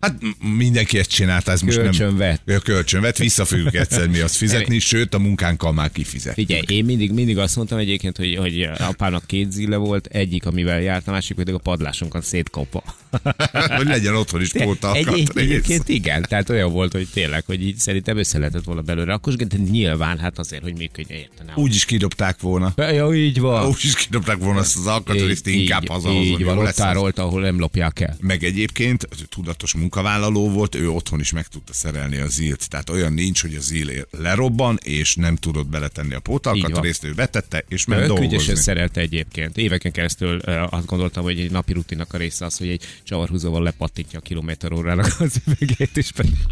Hát 0.01 0.15
mindenki 0.57 0.99
ezt 0.99 1.11
csinálta, 1.11 1.53
ez 1.53 1.61
most 1.61 1.77
nem... 1.77 1.85
Kölcsönvet. 1.85 2.41
Ja, 2.45 2.59
kölcsönvet, 2.59 3.19
vissza 3.19 3.45
fogjuk 3.45 3.75
egyszer 3.75 4.09
mi 4.09 4.19
azt 4.19 4.37
fizetni, 4.37 4.79
sőt 4.79 5.15
a 5.15 5.19
munkánkkal 5.19 5.73
már 5.73 5.93
kifizet. 5.93 6.35
Figyelj, 6.35 6.63
én 6.67 6.85
mindig, 6.85 7.13
mindig 7.13 7.39
azt 7.39 7.57
mondtam 7.57 7.79
egyébként, 7.79 8.17
hogy, 8.17 8.37
hogy 8.37 8.69
apának 8.79 9.27
két 9.27 9.53
zille 9.53 9.77
volt, 9.77 10.07
egyik, 10.07 10.47
amivel 10.47 10.81
járt, 10.81 11.09
a 11.09 11.11
másik 11.11 11.37
pedig 11.37 11.55
a 11.55 11.59
padlásunkat 11.59 12.25
szétkapva. 12.25 12.83
Hogy 13.77 13.87
legyen 13.87 14.15
otthon 14.15 14.41
is 14.41 14.53
póta 14.53 14.95
egy, 14.95 15.09
egy, 15.09 15.31
egyébként 15.35 15.89
igen, 15.89 16.25
tehát 16.29 16.51
olyan 16.51 16.73
volt, 16.73 16.93
hogy 16.93 17.09
tényleg, 17.13 17.45
hogy 17.47 17.67
így 17.67 17.77
szerintem 17.77 18.17
össze 18.17 18.39
lehetett 18.39 18.65
volna 18.65 18.81
belőle 18.81 19.07
rakosgatni, 19.07 19.65
de 19.65 19.71
nyilván 19.71 20.19
hát 20.19 20.39
azért, 20.39 20.63
hogy 20.63 20.77
működjön, 20.77 21.19
értene. 21.19 21.53
Úgy 21.57 21.75
is 21.75 21.85
kidobták 21.85 22.41
volna. 22.41 22.73
Ja, 22.77 23.15
így 23.15 23.41
van. 23.41 23.67
Úgy 23.67 23.81
is 23.83 23.95
kidobták 23.95 24.37
volna 24.37 24.61
azt 24.61 24.77
az 24.77 24.87
alkatrészt, 24.87 25.47
inkább 25.47 25.89
hazahozom. 25.89 26.23
így 26.23 26.45
van, 26.45 26.59
ott 26.59 27.19
ahol 27.19 27.41
nem 27.41 27.59
lopják 27.59 28.01
el. 28.01 28.17
Meg 28.21 28.45
egyébként 28.45 29.09
tudatos 29.29 29.75
munkavállaló 29.89 30.51
volt, 30.51 30.75
ő 30.75 30.91
otthon 30.91 31.21
is 31.21 31.33
meg 31.33 31.47
tudta 31.47 31.73
szerelni 31.73 32.17
a 32.17 32.27
zilt. 32.27 32.69
Tehát 32.69 32.91
olyan 32.91 33.13
nincs, 33.13 33.43
hogy 33.43 33.55
a 33.55 33.61
zil 33.61 34.07
lerobban, 34.11 34.79
és 34.83 35.15
nem 35.15 35.37
tudott 35.37 35.67
beletenni 35.67 36.13
a 36.13 36.17
Így 36.17 36.23
pótalkatrészt, 36.23 37.05
ő 37.05 37.13
betette, 37.13 37.65
és 37.69 37.85
ment 37.85 38.01
Ő 38.01 38.05
ügyesen 38.05 38.29
dolgozni. 38.29 38.57
szerelte 38.57 39.01
egyébként. 39.01 39.57
Éveken 39.57 39.93
keresztül 39.93 40.39
azt 40.71 40.87
gondoltam, 40.87 41.23
hogy 41.23 41.41
egy 41.41 41.51
napi 41.51 41.73
rutinnak 41.73 42.13
a 42.13 42.17
része 42.17 42.45
az, 42.45 42.59
hogy 42.59 42.69
egy 42.69 42.85
csavarhúzóval 43.03 43.63
lepattintja 43.63 44.19
a 44.19 44.23
kilométer 44.23 44.73
órának 44.73 45.17
az 45.19 45.41
üvegét, 45.47 45.97
és 45.97 46.13
pedig... 46.13 46.33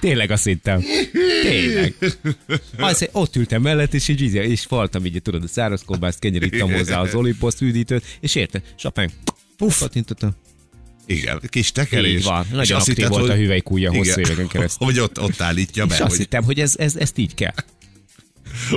Tényleg 0.00 0.30
azt 0.30 0.44
hittem. 0.44 0.82
Tényleg. 1.42 1.94
Az, 2.78 3.08
ott 3.12 3.36
ültem 3.36 3.62
mellett, 3.62 3.94
és 3.94 4.08
így, 4.08 4.34
és 4.34 4.62
faltam 4.62 5.04
így, 5.04 5.22
tudod, 5.22 5.42
a 5.42 5.48
száraz 5.48 5.82
kolbászt, 5.84 6.18
kenyeríttem 6.18 6.72
hozzá 6.72 7.00
az 7.00 7.14
oliposzt 7.20 7.60
üdítőt, 7.60 8.04
és 8.20 8.34
érte, 8.34 8.62
sapán, 8.76 9.10
puff, 9.56 9.78
pattintottam. 9.78 10.34
Igen, 11.10 11.40
kis 11.48 11.72
tekerés. 11.72 12.12
Így 12.18 12.24
van. 12.24 12.44
És 12.44 12.50
Nagyon 12.50 12.76
azt 12.76 12.88
aktív 12.88 12.94
hitted, 12.94 13.10
volt 13.10 13.28
a 13.28 13.32
hogy- 13.32 13.40
hüvelykújja 13.40 13.90
hosszú 13.94 14.10
Igen. 14.10 14.18
éveken 14.30 14.46
keresztül. 14.52 14.86
Hogy 14.86 14.98
ott, 14.98 15.20
ott 15.20 15.40
állítja 15.40 15.86
be, 15.86 15.94
És 15.94 16.00
azt 16.00 16.10
hogy 16.10 16.18
hittem, 16.18 16.42
hogy 16.44 16.60
ez, 16.60 16.74
ez, 16.78 16.96
ezt 16.96 17.18
így 17.18 17.34
kell. 17.34 17.54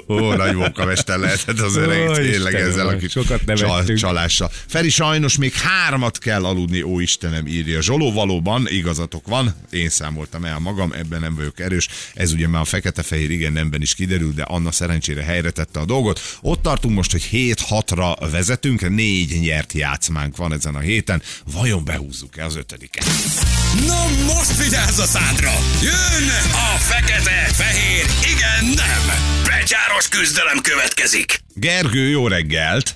Ó, 0.08 0.34
nagy 0.34 0.56
munkamester 0.56 1.18
lehetett 1.18 1.60
az 1.60 1.76
öreg, 1.76 2.10
Ó, 2.10 2.14
tényleg 2.14 2.54
Istenem, 2.54 2.70
ezzel 2.70 2.88
a 2.88 2.96
kis 2.96 3.12
sokat 3.12 3.54
csal, 3.54 3.84
csalással. 3.84 4.52
Feri, 4.68 4.90
sajnos 4.90 5.38
még 5.38 5.54
hármat 5.54 6.18
kell 6.18 6.46
aludni, 6.46 6.82
ó 6.82 7.00
Istenem, 7.00 7.48
írja. 7.48 7.82
Zsoló, 7.82 8.12
valóban 8.12 8.68
igazatok 8.70 9.28
van, 9.28 9.56
én 9.70 9.90
számoltam 9.90 10.46
el 10.46 10.60
magam, 10.60 10.92
ebben 10.92 11.20
nem 11.20 11.36
vagyok 11.36 11.60
erős. 11.60 11.88
Ez 12.14 12.32
ugye 12.32 12.48
már 12.48 12.62
a 12.62 12.66
fekete-fehér 12.66 13.32
igen 13.32 13.54
nemben 13.54 13.82
is 13.82 13.96
kiderült, 13.96 14.36
de 14.36 14.44
Anna 14.44 14.72
szerencsére 14.72 15.24
helyre 15.24 15.50
tette 15.50 15.80
a 15.80 15.86
dolgot. 15.86 16.22
Ott 16.42 16.62
tartunk 16.62 16.96
most, 16.96 17.12
hogy 17.12 17.30
7-6-ra 17.32 18.28
vezetünk, 18.32 18.90
négy 18.90 19.40
nyert 19.40 19.74
játszmánk 19.74 20.38
van 20.38 20.54
ezen 20.54 20.76
a 20.76 20.80
héten. 20.80 21.22
Vajon 21.54 21.84
behúzzuk-e 21.86 22.46
az 22.46 22.56
ötödiket? 22.56 23.06
Na 23.88 24.34
most 24.34 24.58
vigyázz 24.64 25.00
a 25.00 25.06
szádra! 25.06 25.52
Jön 25.82 26.30
a 26.52 26.78
fekete, 26.78 27.50
fehér, 27.54 28.06
igen, 28.36 28.66
nem! 28.66 29.43
Becsáros 29.74 30.10
küzdelem 30.10 30.58
következik! 30.62 31.40
Gergő, 31.54 32.10
jó 32.10 32.28
reggelt! 32.28 32.96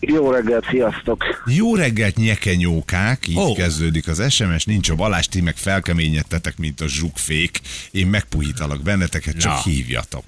Jó 0.00 0.30
reggelt, 0.30 0.66
sziasztok! 0.70 1.42
Jó 1.46 1.74
reggelt, 1.74 2.16
nyekenyókák, 2.16 3.28
így 3.28 3.36
oh. 3.36 3.56
kezdődik 3.56 4.08
az 4.08 4.32
SMS, 4.32 4.64
nincs 4.64 4.90
a 4.90 4.94
Balázs, 4.94 5.26
ti 5.26 5.40
meg 5.40 5.56
felkeményedtetek, 5.56 6.56
mint 6.56 6.80
a 6.80 6.88
zsukfék. 6.88 7.60
Én 7.90 8.06
megpuhítalak 8.06 8.82
benneteket, 8.82 9.36
csak 9.36 9.52
Na. 9.52 9.62
hívjatok. 9.62 10.24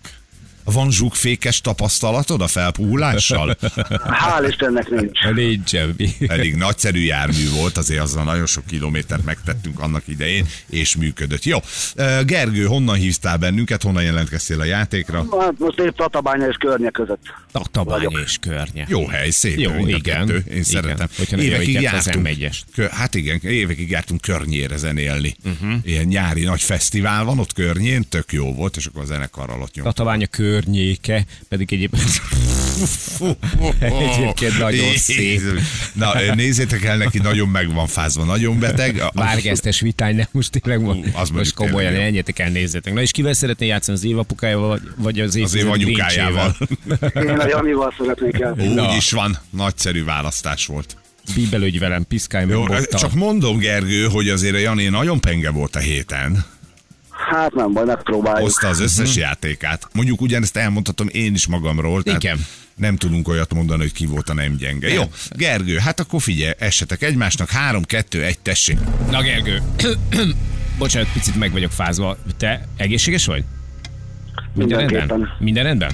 Van 0.65 0.91
zsukfékes 0.91 1.61
tapasztalatod 1.61 2.41
a 2.41 2.47
felpuhulással? 2.47 3.57
Hál' 4.21 4.45
Istennek 4.49 4.89
nincs. 4.89 5.21
Nincs 5.35 5.69
semmi. 5.69 6.09
Elég 6.27 6.55
nagyszerű 6.55 7.01
jármű 7.01 7.51
volt, 7.51 7.77
azért 7.77 8.01
azzal 8.01 8.25
nagyon 8.25 8.47
sok 8.47 8.67
kilométert 8.67 9.25
megtettünk 9.25 9.81
annak 9.81 10.03
idején, 10.07 10.47
és 10.69 10.97
működött. 10.97 11.45
Jó, 11.45 11.59
Gergő, 12.25 12.65
honnan 12.65 12.97
hívtál 12.97 13.37
bennünket, 13.37 13.83
honnan 13.83 14.03
jelentkeztél 14.03 14.61
a 14.61 14.65
játékra? 14.65 15.27
Hát 15.41 15.59
most 15.59 15.79
épp 15.79 15.97
Tatabánya 15.97 16.47
és 16.47 16.57
környek 16.57 16.93
között. 16.93 17.23
Tatabány 17.53 18.05
Vagyok. 18.05 18.21
és 18.25 18.39
környe. 18.41 18.87
Jó 18.89 19.07
hely, 19.07 19.31
szép. 19.31 19.59
Jó, 19.59 19.87
igen, 19.87 20.01
kettő. 20.01 20.35
Én 20.37 20.43
igen. 20.47 20.63
szeretem. 20.63 21.09
Hogyha 21.17 21.37
M1-est. 22.21 22.59
Kö- 22.75 22.91
hát 22.91 23.15
igen, 23.15 23.39
évekig 23.43 23.91
jártunk 23.91 24.21
környére 24.21 24.77
zenélni. 24.77 25.37
Uh-huh. 25.45 25.79
Ilyen 25.85 26.05
nyári 26.05 26.45
nagy 26.45 26.61
fesztivál 26.63 27.25
van 27.25 27.39
ott 27.39 27.53
környén, 27.53 28.09
tök 28.09 28.33
jó 28.33 28.55
volt, 28.55 28.77
és 28.77 28.87
akkor 28.87 29.03
a 29.03 29.05
zenekarral 29.05 29.63
ott 29.63 29.75
nyomtuk. 29.75 29.95
Tatabánya 29.95 30.27
környéke, 30.61 31.25
pedig 31.49 31.73
egyébként 31.73 32.23
Egyébként 33.81 34.59
nagyon 34.59 34.97
szép. 34.97 35.41
Na, 35.93 36.35
nézzétek 36.35 36.85
el, 36.85 36.97
neki 36.97 37.19
nagyon 37.19 37.49
meg 37.49 37.73
van 37.75 37.87
fázva, 37.87 38.25
nagyon 38.25 38.59
beteg. 38.59 39.03
Várgesztes 39.13 39.81
vitány, 39.81 40.17
nem 40.17 40.27
most 40.31 40.51
tényleg 40.51 40.81
most, 40.81 41.01
az 41.13 41.31
most 41.31 41.55
komolyan, 41.55 41.95
ennyitek 41.95 42.39
el, 42.39 42.51
nézzetek. 42.51 42.93
Na 42.95 43.01
és 43.01 43.11
kivel 43.11 43.33
szeretné 43.33 43.67
játszani 43.67 43.97
az 43.97 44.05
évapukájával, 44.05 44.69
vagy, 44.69 44.83
vagy 44.97 45.21
az 45.21 45.37
év 45.37 45.45
Az 45.45 45.55
év 45.55 45.71
anyukájával. 45.71 46.57
Én 47.15 47.29
a 47.29 47.49
Janival 47.49 47.95
szeretnék 47.99 48.41
el. 48.41 48.55
Úgy 48.59 48.97
is 48.97 49.11
van, 49.11 49.39
nagyszerű 49.51 50.05
választás 50.05 50.67
volt. 50.67 50.97
Bíbelődj 51.35 51.79
velem, 51.79 52.05
piszkálj 52.09 52.45
meg 52.45 52.55
Jó, 52.55 52.65
bottal. 52.65 53.01
csak 53.01 53.15
mondom, 53.15 53.59
Gergő, 53.59 54.05
hogy 54.05 54.29
azért 54.29 54.55
a 54.55 54.59
Jani 54.59 54.89
nagyon 54.89 55.21
penge 55.21 55.51
volt 55.51 55.77
a 55.77 55.79
héten. 55.79 56.45
Hát 57.31 57.55
nem 57.55 57.73
baj, 57.73 57.85
megpróbáljuk. 57.85 58.43
hozta 58.43 58.69
az 58.69 58.81
összes 58.81 59.17
játékát. 59.17 59.89
Mondjuk 59.93 60.21
ugyanezt 60.21 60.57
elmondhatom 60.57 61.09
én 61.11 61.35
is 61.35 61.47
magamról. 61.47 62.03
Tehát 62.03 62.23
Igen. 62.23 62.39
Nem 62.77 62.97
tudunk 62.97 63.29
olyat 63.29 63.55
mondani, 63.55 63.81
hogy 63.81 63.93
ki 63.93 64.07
volt 64.07 64.29
a 64.29 64.35
nem 64.35 64.57
gyenge. 64.57 64.89
Jó, 64.93 65.03
Gergő, 65.31 65.77
hát 65.77 66.01
akkor 66.01 66.21
figyelj, 66.23 66.53
essetek 66.59 67.03
egymásnak. 67.03 67.51
3, 67.51 67.83
2, 67.83 68.23
1, 68.25 68.39
tessék. 68.39 68.79
Na 69.11 69.23
Gergő, 69.23 69.63
bocsánat, 70.79 71.13
picit 71.13 71.37
meg 71.37 71.53
vagyok 71.53 71.71
fázva. 71.71 72.17
Te 72.37 72.67
egészséges 72.77 73.27
vagy? 73.27 73.45
Minden 74.55 74.87
rendben? 74.89 75.29
Minden 75.39 75.65
rendben? 75.65 75.91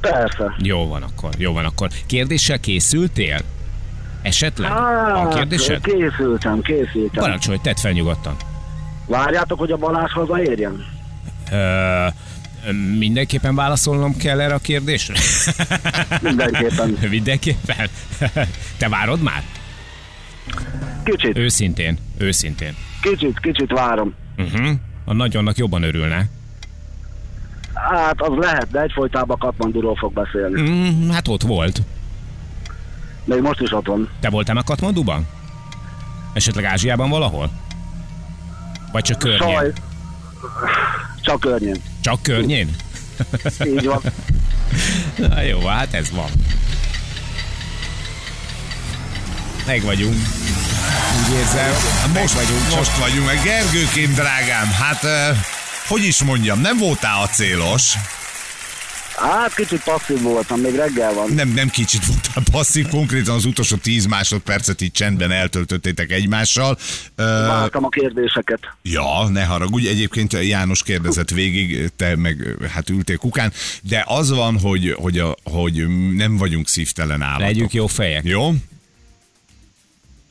Persze. 0.00 0.54
Jó 0.58 0.86
van 0.88 1.02
akkor, 1.02 1.30
jó 1.38 1.52
van 1.52 1.64
akkor. 1.64 1.90
Kérdéssel 2.06 2.60
készültél? 2.60 3.40
Esetleg? 4.22 4.70
a 4.70 4.74
Hát, 4.74 5.34
kérdésed? 5.34 5.80
készültem, 5.82 6.60
készültem. 6.62 7.22
Parancsolj, 7.22 7.58
tedd 7.62 7.76
fel 7.76 7.92
nyugodtan. 7.92 8.36
Várjátok, 9.06 9.58
hogy 9.58 9.70
a 9.70 9.76
Balázs 9.76 10.12
hazaérjen? 10.12 10.84
Ö, 11.52 12.06
mindenképpen 12.98 13.54
válaszolnom 13.54 14.16
kell 14.16 14.40
erre 14.40 14.54
a 14.54 14.58
kérdésre? 14.58 15.14
Mindenképpen. 16.20 16.98
mindenképpen? 17.10 17.88
Te 18.78 18.88
várod 18.88 19.22
már? 19.22 19.42
Kicsit, 21.04 21.38
Őszintén, 21.38 21.98
őszintén. 22.18 22.76
kicsit, 23.00 23.40
kicsit 23.40 23.70
várom. 23.72 24.14
Uh-huh. 24.36 24.70
A 25.04 25.12
nagyonnak 25.12 25.56
jobban 25.56 25.82
örülne. 25.82 26.26
Hát 27.74 28.20
az 28.20 28.36
lehet, 28.44 28.70
de 28.70 28.80
egyfolytában 28.80 29.38
Katmanduról 29.38 29.96
fog 29.96 30.12
beszélni. 30.12 30.60
Mm, 30.70 31.10
hát 31.10 31.28
ott 31.28 31.42
volt. 31.42 31.82
Még 33.24 33.40
most 33.40 33.60
is 33.60 33.72
ott 33.72 33.86
van. 33.86 34.08
Te 34.20 34.30
voltál 34.30 34.54
már 34.54 34.64
Katmanduban? 34.64 35.26
Esetleg 36.32 36.64
Ázsiában 36.64 37.10
valahol? 37.10 37.50
Vagy 38.94 39.02
csak 39.02 39.18
környén? 39.18 39.54
Saj. 39.56 39.72
Csak 41.20 41.40
környén. 41.40 41.76
Csak 42.00 42.22
környén? 42.22 42.76
Így 43.66 43.84
van. 43.86 44.02
Na 45.16 45.40
jó, 45.40 45.66
hát 45.66 45.94
ez 45.94 46.10
van. 46.10 46.30
Meg 49.66 49.82
vagyunk. 49.82 50.14
Úgy 51.26 51.34
érzem, 51.34 51.72
Most 52.12 52.34
vagyunk, 52.34 52.76
most 52.76 52.96
vagyunk. 52.98 53.26
meg 53.26 53.42
Gergőkém, 53.42 54.14
drágám, 54.14 54.70
hát 54.70 55.02
hogy 55.88 56.04
is 56.04 56.22
mondjam, 56.22 56.60
nem 56.60 56.78
voltál 56.78 57.22
a 57.22 57.26
célos. 57.28 57.94
Hát 59.24 59.54
kicsit 59.54 59.82
passzív 59.84 60.20
voltam, 60.20 60.60
még 60.60 60.74
reggel 60.74 61.12
van. 61.14 61.32
Nem, 61.32 61.48
nem 61.48 61.68
kicsit 61.68 62.06
voltál 62.06 62.44
passzív, 62.52 62.88
konkrétan 62.88 63.34
az 63.34 63.44
utolsó 63.44 63.76
10 63.76 64.06
másodpercet 64.06 64.80
így 64.80 64.92
csendben 64.92 65.30
eltöltöttétek 65.30 66.12
egymással. 66.12 66.78
Vártam 67.16 67.84
a 67.84 67.88
kérdéseket. 67.88 68.60
Ja, 68.82 69.28
ne 69.28 69.44
haragudj, 69.44 69.88
egyébként 69.88 70.32
János 70.32 70.82
kérdezett 70.82 71.30
végig, 71.30 71.90
te 71.96 72.16
meg 72.16 72.56
hát 72.72 72.90
ültél 72.90 73.16
kukán, 73.16 73.52
de 73.82 74.04
az 74.06 74.30
van, 74.30 74.58
hogy, 74.58 74.94
hogy, 74.98 75.18
a, 75.18 75.34
hogy 75.44 75.86
nem 76.14 76.36
vagyunk 76.36 76.68
szívtelen 76.68 77.22
állatok. 77.22 77.46
legyünk 77.46 77.72
jó 77.72 77.86
fejek. 77.86 78.24
Jó? 78.24 78.54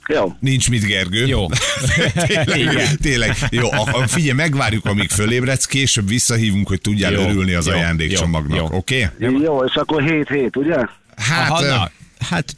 Jó. 0.07 0.35
Nincs 0.39 0.69
mit, 0.69 0.85
Gergő. 0.85 1.25
Jó. 1.25 1.45
tényleg, 2.45 2.59
Igen. 2.59 2.97
tényleg. 3.01 3.35
Jó, 3.49 3.69
figyelj, 4.05 4.31
megvárjuk, 4.31 4.85
amíg 4.85 5.09
fölébredsz, 5.09 5.65
később 5.65 6.07
visszahívunk, 6.07 6.67
hogy 6.67 6.81
tudjál 6.81 7.11
Jó, 7.11 7.21
örülni 7.21 7.53
az 7.53 7.67
jó, 7.67 7.73
ajándékcsomagnak, 7.73 8.73
oké? 8.73 9.09
Okay? 9.17 9.41
Jó, 9.41 9.63
és 9.63 9.75
akkor 9.75 10.03
7-7, 10.05 10.57
ugye? 10.57 10.75
Hát, 11.17 11.49
Aha, 11.49 11.61
na, 11.61 11.91
hát 12.29 12.55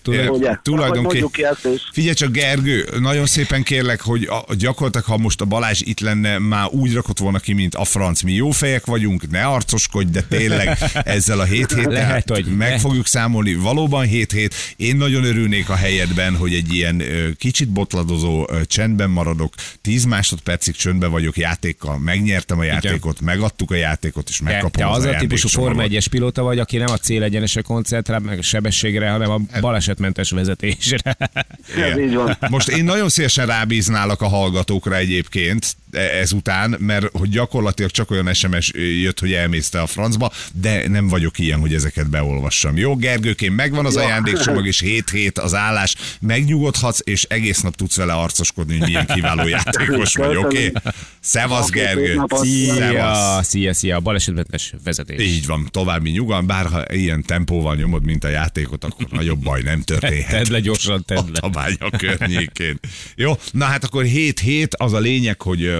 tulajdonképpen... 0.61 1.45
ezt 1.51 1.65
is. 1.65 1.81
Figyelj 1.91 2.13
csak, 2.13 2.31
Gergő, 2.31 2.89
nagyon 2.99 3.25
szépen 3.25 3.63
kérlek, 3.63 4.01
hogy 4.01 4.23
a, 4.23 4.55
gyakorlatilag, 4.55 5.05
ha 5.05 5.17
most 5.17 5.41
a 5.41 5.45
Balázs 5.45 5.81
itt 5.81 5.99
lenne, 5.99 6.37
már 6.37 6.67
úgy 6.71 6.93
rakott 6.93 7.19
volna 7.19 7.39
ki, 7.39 7.53
mint 7.53 7.75
a 7.75 7.83
franc. 7.83 8.21
Mi 8.21 8.33
jó 8.33 8.51
fejek 8.51 8.85
vagyunk, 8.85 9.29
ne 9.29 9.43
arcoskodj, 9.43 10.11
de 10.11 10.21
tényleg 10.21 10.77
ezzel 11.03 11.39
a 11.39 11.43
7 11.43 11.73
hét 11.73 11.85
Lehet, 11.85 12.29
hogy 12.29 12.45
meg 12.45 12.69
ne. 12.69 12.79
fogjuk 12.79 13.07
számolni. 13.07 13.53
Valóban 13.53 14.05
7 14.05 14.31
hét. 14.31 14.55
Én 14.75 14.95
nagyon 14.95 15.23
örülnék 15.23 15.69
a 15.69 15.75
helyedben, 15.75 16.35
hogy 16.35 16.53
egy 16.53 16.73
ilyen 16.73 17.03
kicsit 17.37 17.69
botladozó 17.69 18.47
csendben 18.63 19.09
maradok, 19.09 19.53
10 19.81 20.05
másodpercig 20.05 20.75
csöndben 20.75 21.11
vagyok 21.11 21.37
játékkal, 21.37 21.99
megnyertem 21.99 22.59
a 22.59 22.63
játékot, 22.63 23.21
megadtuk 23.21 23.71
a 23.71 23.75
játékot, 23.75 24.29
és 24.29 24.41
megkapom 24.41 24.71
te 24.71 24.89
az 24.89 25.05
az 25.05 25.13
a 25.13 25.17
típusú 25.17 25.47
Forma 25.47 25.65
ajándékcsomagot. 25.65 26.03
1-es 26.03 26.11
pilóta 26.11 26.43
vagy, 26.43 26.59
aki 26.59 26.77
nem 26.77 26.91
a 26.91 26.97
célegyenesre 26.97 27.61
koncentrál, 27.61 28.19
meg 28.19 28.37
a 28.37 28.41
sebességre, 28.41 29.09
hanem 29.09 29.29
a 29.29 29.39
balesetmentes 29.61 30.29
vezetésre. 30.29 31.17
Ez 31.91 31.97
így 31.97 32.13
van. 32.13 32.37
Most 32.49 32.67
én 32.67 32.83
nagyon 32.83 33.09
szívesen 33.09 33.45
rábíználak 33.45 34.21
a 34.21 34.27
hallgatókra 34.27 34.95
egyébként 34.95 35.75
e- 35.91 35.99
ezután, 35.99 36.75
mert 36.79 37.05
hogy 37.11 37.29
gyakorlatilag 37.29 37.91
csak 37.91 38.11
olyan 38.11 38.33
SMS 38.33 38.71
jött, 39.01 39.19
hogy 39.19 39.33
elmész 39.33 39.69
te 39.69 39.81
a 39.81 39.87
francba, 39.87 40.31
de 40.53 40.87
nem 40.87 41.07
vagyok 41.07 41.39
ilyen, 41.39 41.59
hogy 41.59 41.73
ezeket 41.73 42.09
beolvassam. 42.09 42.77
Jó, 42.77 42.95
Gergőkém, 42.95 43.53
megvan 43.53 43.85
az 43.85 43.95
Jó. 43.95 44.01
ajándékcsomag, 44.01 44.67
és 44.67 44.79
7 44.79 45.09
hét 45.09 45.39
az 45.39 45.53
állás, 45.53 45.95
megnyugodhatsz, 46.19 46.99
és 47.03 47.23
egész 47.23 47.61
nap 47.61 47.75
tudsz 47.75 47.95
vele 47.95 48.13
arcoskodni, 48.13 48.77
hogy 48.77 48.87
milyen 48.87 49.05
kiváló 49.05 49.47
játékos 49.57 50.15
vagy, 50.15 50.35
oké? 50.35 50.67
Okay? 50.67 50.71
Szevasz, 51.19 51.69
Gergő! 51.69 52.21
Szia, 52.29 53.39
szia, 53.43 53.73
szia, 53.73 53.99
balesetmentes 53.99 54.73
vezetés. 54.83 55.21
Így 55.21 55.45
van, 55.45 55.67
további 55.71 56.09
nyugalom, 56.09 56.45
bár 56.45 56.65
ha 56.65 56.83
ilyen 56.93 57.23
tempóval 57.23 57.75
nyomod, 57.75 58.05
mint 58.05 58.23
a 58.23 58.27
játékot, 58.27 58.83
akkor 58.83 59.07
nagyobb 59.09 59.44
baj 59.45 59.61
nem 59.61 59.81
történhet. 59.81 60.29
Tedd 60.29 60.51
le 60.51 60.59
gyorsan, 60.59 61.03
tedd 61.05 61.17
a 61.17 61.23
le. 61.31 61.39
tabánya 61.39 61.89
környékén. 61.97 62.79
Jó, 63.15 63.33
na 63.51 63.65
hát 63.65 63.83
akkor 63.83 64.03
7 64.03 64.39
hét 64.39 64.75
az 64.75 64.93
a 64.93 64.99
lényeg, 64.99 65.41
hogy 65.41 65.71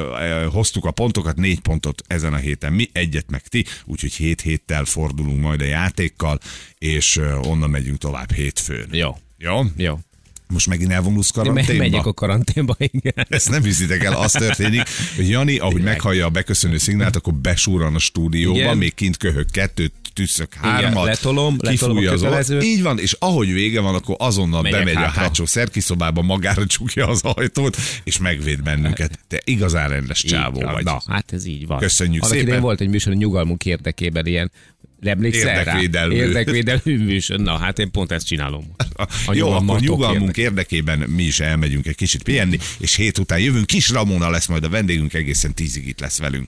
hoztuk 0.52 0.86
a 0.86 0.92
pontokat, 0.92 1.36
négy 1.36 1.60
pontot 1.60 2.02
ezen 2.08 2.34
a 2.34 2.38
héten 2.38 2.74
mi, 2.74 2.90
egyet 2.92 3.30
meg 3.30 3.42
ti, 3.48 3.66
úgyhogy 3.86 4.14
7 4.14 4.42
héttel 4.42 4.86
fordulunk 4.86 5.42
majd 5.42 5.62
a 5.62 5.66
játékkal, 5.66 6.40
és 6.78 7.20
onnan 7.42 7.70
megyünk 7.70 7.98
tovább 7.98 8.32
hétfőn. 8.32 8.88
Jó, 8.92 9.18
Jó? 9.38 9.62
jó. 9.78 10.00
Most 10.48 10.68
megint 10.68 10.92
elvonulsz 10.92 11.36
Me- 11.36 11.46
karanténba? 11.46 11.84
megyek 11.84 12.06
a 12.06 12.14
karanténba, 12.14 12.76
igen. 12.78 13.26
Ezt 13.30 13.50
nem 13.50 13.64
hiszitek 13.64 14.04
el, 14.04 14.14
az 14.14 14.32
történik, 14.32 14.82
hogy 15.16 15.30
Jani, 15.30 15.58
ahogy 15.58 15.74
Tényleg. 15.76 15.94
meghallja 15.94 16.26
a 16.26 16.30
beköszönő 16.30 16.78
szignált, 16.78 17.16
akkor 17.16 17.34
besúran 17.34 17.96
a 17.96 18.00
stúdióba, 18.00 18.58
Igen. 18.60 18.78
még 18.78 18.94
kint 18.94 19.18
köhög 19.18 19.52
kettőt, 19.52 19.94
tüsszök 20.16 20.54
hármat, 20.54 21.06
letolom, 21.06 21.56
letolom 21.60 21.96
a 21.96 22.00
kifújja 22.00 22.12
az 22.12 22.22
kötelezőt. 22.22 22.64
Így 22.64 22.82
van, 22.82 23.00
és 23.00 23.16
ahogy 23.20 23.54
vége 23.54 23.80
van, 23.80 23.96
akkor 23.96 24.16
azonnal 24.20 24.62
Megyek 24.62 24.80
bemegy 24.80 24.96
a 24.96 25.00
hátra. 25.00 25.22
hátsó 25.22 25.46
szerkiszobába, 25.46 26.22
magára 26.22 26.66
csukja 26.66 27.08
az 27.08 27.22
ajtót, 27.24 27.78
és 28.04 28.18
megvéd 28.18 28.64
bennünket. 28.64 29.20
Te 29.28 29.42
igazán 29.44 29.90
rendes 29.90 30.24
csávó 30.24 30.58
Így 30.58 30.64
vagy. 30.64 30.84
Na, 30.84 31.02
hát 31.08 31.34
ez 31.34 31.46
így 31.46 31.68
van. 31.68 31.80
Köszönjük 31.80 32.24
Annak 32.24 32.36
szépen. 32.38 32.62
volt 32.62 32.82
egy 32.82 32.90
műsor, 32.90 33.14
a 33.14 33.16
nyugalmunk 33.16 33.66
érdekében 33.66 34.26
ilyen 34.26 34.52
Emlékszel 35.02 35.54
rá? 35.54 35.60
Érdekvédelmű. 35.60 36.16
Érdekvédelmű 36.16 37.04
műsor. 37.04 37.40
Na, 37.40 37.58
hát 37.58 37.80
én 37.80 37.92
pont 37.92 38.12
ezt 38.12 38.26
csinálom 38.26 38.74
most. 38.78 38.92
A 39.30 39.34
Jó, 39.34 39.52
akkor 39.52 39.80
nyugalmunk 39.80 40.38
érdek- 40.38 40.72
érdekében 40.72 41.10
mi 41.10 41.24
is 41.24 41.40
elmegyünk 41.40 41.86
egy 41.88 41.96
kicsit 41.96 42.24
pihenni, 42.24 42.58
és 42.80 42.96
hét 42.96 43.18
után 43.18 43.40
jövünk. 43.40 43.66
Kis 43.66 43.90
Ramona 43.90 44.30
lesz 44.30 44.46
majd 44.48 44.64
a 44.64 44.70
vendégünk, 44.70 45.14
egészen 45.14 45.54
tízig 45.54 45.88
itt 45.88 46.00
lesz 46.00 46.20
velünk. 46.20 46.48